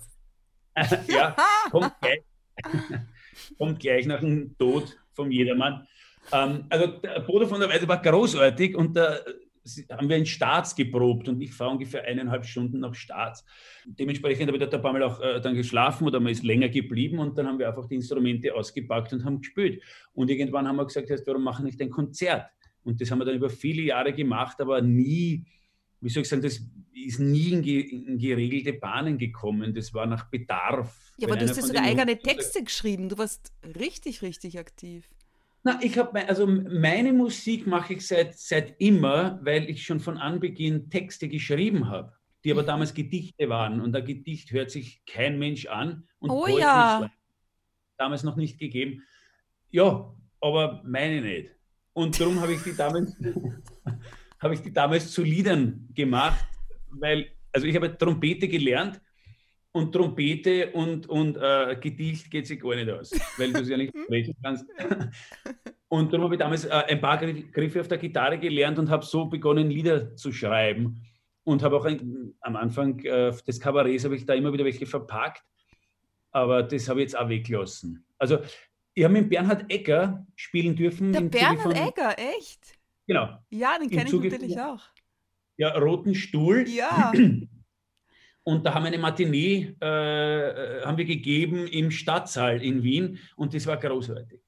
ja, 1.08 1.36
kommt 1.70 1.92
gleich, 2.00 2.22
kommt 3.58 3.80
gleich 3.80 4.06
nach 4.06 4.20
dem 4.20 4.56
Tod 4.56 4.96
vom 5.12 5.30
Jedermann. 5.30 5.86
Ähm, 6.30 6.66
also 6.68 6.86
der 6.86 7.20
Bodo 7.20 7.46
von 7.46 7.60
der 7.60 7.68
Weide 7.68 7.88
war 7.88 8.00
großartig 8.00 8.76
und 8.76 8.94
da 8.94 9.18
haben 9.90 10.08
wir 10.08 10.16
in 10.16 10.26
Staats 10.26 10.74
geprobt 10.74 11.28
und 11.28 11.40
ich 11.40 11.52
fahre 11.52 11.70
ungefähr 11.70 12.04
eineinhalb 12.04 12.44
Stunden 12.44 12.80
nach 12.80 12.94
Staats. 12.94 13.44
Dementsprechend 13.84 14.48
habe 14.48 14.56
ich 14.56 14.60
dort 14.62 14.74
ein 14.74 14.82
paar 14.82 14.92
Mal 14.92 15.02
auch 15.02 15.20
äh, 15.20 15.40
dann 15.40 15.54
geschlafen 15.54 16.06
oder 16.06 16.20
man 16.20 16.32
ist 16.32 16.42
länger 16.42 16.68
geblieben 16.68 17.18
und 17.18 17.38
dann 17.38 17.46
haben 17.46 17.58
wir 17.58 17.68
einfach 17.68 17.86
die 17.86 17.94
Instrumente 17.94 18.54
ausgepackt 18.54 19.12
und 19.12 19.24
haben 19.24 19.40
gespielt. 19.40 19.82
Und 20.14 20.30
irgendwann 20.30 20.66
haben 20.66 20.76
wir 20.76 20.86
gesagt, 20.86 21.10
warum 21.26 21.44
machen 21.44 21.64
wir 21.64 21.70
nicht 21.70 21.80
ein 21.80 21.90
Konzert? 21.90 22.46
Und 22.84 23.00
das 23.00 23.10
haben 23.10 23.18
wir 23.18 23.24
dann 23.24 23.36
über 23.36 23.50
viele 23.50 23.82
Jahre 23.82 24.12
gemacht, 24.12 24.60
aber 24.60 24.82
nie, 24.82 25.44
wie 26.00 26.08
soll 26.08 26.22
ich 26.22 26.28
sagen, 26.28 26.42
das 26.42 26.60
ist 26.94 27.20
nie 27.20 27.52
in, 27.52 27.62
ge 27.62 27.80
in 27.80 28.18
geregelte 28.18 28.72
Bahnen 28.72 29.18
gekommen. 29.18 29.72
Das 29.74 29.94
war 29.94 30.06
nach 30.06 30.28
Bedarf. 30.28 31.12
Ja, 31.16 31.28
aber 31.28 31.36
du 31.36 31.48
hast 31.48 31.56
ja 31.56 31.62
sogar 31.62 31.84
eigene 31.84 32.18
Texte 32.18 32.62
geschrieben. 32.62 33.08
Du 33.08 33.18
warst 33.18 33.52
richtig, 33.78 34.22
richtig 34.22 34.58
aktiv. 34.58 35.08
Na, 35.64 35.78
ich 35.80 35.96
habe 35.96 36.28
also 36.28 36.46
meine 36.46 37.12
Musik 37.12 37.66
mache 37.66 37.94
ich 37.94 38.06
seit, 38.06 38.36
seit 38.36 38.80
immer, 38.80 39.38
weil 39.42 39.70
ich 39.70 39.84
schon 39.84 40.00
von 40.00 40.18
Anbeginn 40.18 40.90
Texte 40.90 41.28
geschrieben 41.28 41.88
habe, 41.88 42.12
die 42.44 42.50
aber 42.50 42.62
mhm. 42.62 42.66
damals 42.66 42.94
Gedichte 42.94 43.48
waren. 43.48 43.80
Und 43.80 43.94
ein 43.94 44.04
Gedicht 44.04 44.50
hört 44.50 44.70
sich 44.70 45.04
kein 45.06 45.38
Mensch 45.38 45.66
an. 45.66 46.08
Und 46.18 46.30
oh 46.30 46.46
ja. 46.46 47.10
Damals 47.96 48.24
noch 48.24 48.36
nicht 48.36 48.58
gegeben. 48.58 49.04
Ja, 49.70 50.12
aber 50.40 50.82
meine 50.84 51.20
nicht. 51.20 51.50
Und 51.92 52.18
darum 52.18 52.40
habe 52.40 52.54
ich 52.54 52.62
die 52.62 52.74
damals, 52.74 53.16
habe 54.40 54.54
ich 54.54 54.62
die 54.62 54.72
damals 54.72 55.12
zu 55.12 55.22
Liedern 55.22 55.88
gemacht, 55.94 56.44
weil, 56.90 57.30
also 57.52 57.66
ich 57.66 57.76
habe 57.76 57.96
Trompete 57.96 58.48
gelernt 58.48 59.00
und 59.72 59.92
Trompete 59.92 60.70
und, 60.72 61.08
und 61.08 61.36
äh, 61.36 61.76
Gedicht 61.80 62.30
geht 62.30 62.46
sich 62.46 62.60
gar 62.60 62.74
nicht 62.74 62.90
aus, 62.90 63.10
weil 63.38 63.52
du 63.52 63.60
es 63.60 63.68
ja 63.68 63.76
nicht 63.76 63.94
sprechen 63.96 64.36
kannst. 64.42 64.66
Und 65.88 66.10
darum 66.10 66.24
habe 66.24 66.36
ich 66.36 66.38
damals 66.38 66.64
äh, 66.64 66.70
ein 66.70 67.02
paar 67.02 67.18
Griffe 67.18 67.82
auf 67.82 67.88
der 67.88 67.98
Gitarre 67.98 68.38
gelernt 68.38 68.78
und 68.78 68.88
habe 68.88 69.04
so 69.04 69.26
begonnen, 69.26 69.68
Lieder 69.68 70.16
zu 70.16 70.32
schreiben. 70.32 71.02
Und 71.44 71.62
habe 71.62 71.76
auch 71.76 71.84
ein, 71.84 72.32
am 72.40 72.56
Anfang 72.56 72.98
äh, 73.00 73.30
des 73.46 73.60
Kabarets 73.60 74.04
habe 74.04 74.16
ich 74.16 74.24
da 74.24 74.32
immer 74.32 74.54
wieder 74.54 74.64
welche 74.64 74.86
verpackt, 74.86 75.44
aber 76.30 76.62
das 76.62 76.88
habe 76.88 77.00
ich 77.00 77.08
jetzt 77.08 77.18
auch 77.18 77.28
weggelassen. 77.28 78.06
Also 78.16 78.38
ich 78.94 79.04
habe 79.04 79.12
mit 79.12 79.28
Bernhard 79.28 79.70
Ecker 79.70 80.26
spielen 80.34 80.76
dürfen. 80.76 81.12
Der 81.12 81.20
Bernhard 81.20 81.60
von, 81.60 81.72
Ecker, 81.72 82.16
echt? 82.18 82.78
Genau. 83.06 83.36
Ja, 83.50 83.76
den 83.78 83.90
kenne 83.90 84.08
ich 84.08 84.12
natürlich 84.12 84.60
auch. 84.60 84.80
Ja, 85.58 85.76
Roten 85.76 86.14
Stuhl. 86.14 86.66
Ja. 86.68 87.12
Und 88.44 88.66
da 88.66 88.74
haben 88.74 88.82
wir 88.82 88.88
eine 88.88 88.98
Matinee 88.98 89.76
äh, 89.80 89.86
äh, 89.86 90.84
haben 90.84 90.98
wir 90.98 91.04
gegeben 91.04 91.66
im 91.68 91.90
Stadtsaal 91.90 92.62
in 92.62 92.82
Wien 92.82 93.18
und 93.36 93.54
das 93.54 93.66
war 93.66 93.76
großartig. 93.76 94.40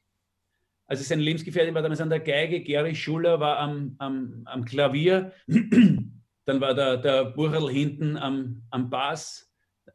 Also 0.87 1.04
sein 1.04 1.20
Lebensgefährtin 1.20 1.74
war 1.74 1.83
damals 1.83 2.00
an 2.00 2.11
der 2.11 2.20
Geige, 2.20 2.62
Gary 2.62 2.94
Schuller 2.94 3.40
war 3.40 3.59
am, 3.59 3.94
am, 3.98 4.42
am 4.44 4.64
Klavier, 4.64 5.33
dann 5.46 6.61
war 6.61 6.74
der, 6.74 6.98
der 6.98 7.24
Burcherl 7.26 7.70
hinten 7.70 8.16
am, 8.16 8.62
am 8.70 8.90
Bass, 8.90 9.50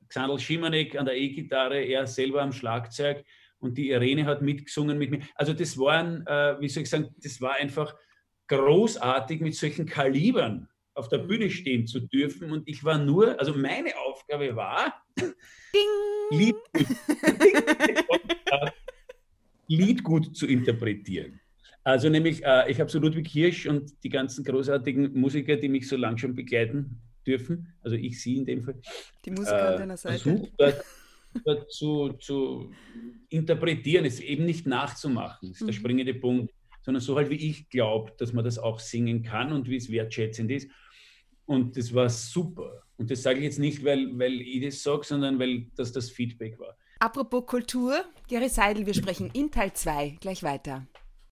Xandl 0.07 0.39
Schimanek 0.39 0.97
an 0.97 1.05
der 1.05 1.15
E-Gitarre, 1.15 1.79
er 1.79 2.07
selber 2.07 2.41
am 2.41 2.53
Schlagzeug 2.53 3.23
und 3.59 3.77
die 3.77 3.89
Irene 3.89 4.25
hat 4.25 4.41
mitgesungen 4.41 4.97
mit 4.97 5.11
mir. 5.11 5.19
Also 5.35 5.53
das 5.53 5.77
waren, 5.77 6.25
äh, 6.25 6.55
wie 6.59 6.69
soll 6.69 6.83
ich 6.83 6.89
sagen, 6.89 7.13
das 7.21 7.39
war 7.41 7.55
einfach 7.55 7.95
großartig 8.47 9.41
mit 9.41 9.55
solchen 9.55 9.85
Kalibern 9.85 10.69
auf 10.99 11.09
der 11.09 11.19
Bühne 11.19 11.49
stehen 11.49 11.87
zu 11.87 11.99
dürfen. 11.99 12.51
Und 12.51 12.67
ich 12.67 12.83
war 12.83 12.97
nur, 12.97 13.39
also 13.39 13.53
meine 13.53 13.97
Aufgabe 13.97 14.55
war, 14.55 14.93
Lied, 16.31 16.55
Lied 19.67 20.03
gut 20.03 20.35
zu 20.35 20.45
interpretieren. 20.45 21.39
Also 21.83 22.09
nämlich, 22.09 22.43
äh, 22.43 22.69
ich 22.69 22.79
habe 22.79 22.89
so 22.89 22.99
Ludwig 22.99 23.27
Hirsch 23.27 23.65
und 23.65 24.03
die 24.03 24.09
ganzen 24.09 24.43
großartigen 24.43 25.17
Musiker, 25.19 25.55
die 25.55 25.69
mich 25.69 25.87
so 25.87 25.95
lang 25.95 26.17
schon 26.17 26.35
begleiten 26.35 27.01
dürfen, 27.25 27.73
also 27.81 27.95
ich 27.95 28.21
sie 28.21 28.37
in 28.37 28.45
dem 28.45 28.63
Fall, 28.63 28.75
die 29.25 29.31
Musiker 29.31 29.57
äh, 29.57 29.73
an 29.73 29.79
deiner 29.79 29.97
Seite. 29.97 30.19
Versucht, 30.19 30.51
dort 31.45 31.71
zu, 31.71 32.13
zu 32.19 32.71
interpretieren, 33.29 34.05
es 34.05 34.19
eben 34.19 34.45
nicht 34.45 34.67
nachzumachen, 34.67 35.51
ist 35.51 35.61
der 35.61 35.67
mhm. 35.67 35.73
springende 35.73 36.13
Punkt, 36.13 36.53
sondern 36.81 37.01
so 37.01 37.15
halt, 37.15 37.29
wie 37.29 37.49
ich 37.49 37.69
glaube, 37.69 38.13
dass 38.17 38.33
man 38.33 38.43
das 38.43 38.57
auch 38.57 38.79
singen 38.79 39.23
kann 39.23 39.53
und 39.53 39.69
wie 39.69 39.75
es 39.75 39.91
wertschätzend 39.91 40.51
ist. 40.51 40.69
Und 41.49 41.75
das 41.75 41.91
war 41.95 42.09
super. 42.09 42.83
Und 42.97 43.09
das 43.09 43.23
sage 43.23 43.39
ich 43.39 43.45
jetzt 43.45 43.57
nicht, 43.57 43.83
weil, 43.83 44.19
weil 44.19 44.39
ich 44.39 44.63
das 44.63 44.83
sage, 44.83 45.03
sondern 45.03 45.39
weil 45.39 45.65
das 45.75 45.91
das 45.91 46.11
Feedback 46.11 46.59
war. 46.59 46.77
Apropos 46.99 47.47
Kultur, 47.47 48.05
Gary 48.27 48.49
Seidel, 48.49 48.85
wir 48.85 48.93
sprechen 48.93 49.31
in 49.33 49.49
Teil 49.49 49.73
2 49.73 50.17
gleich 50.21 50.43
weiter. 50.43 50.85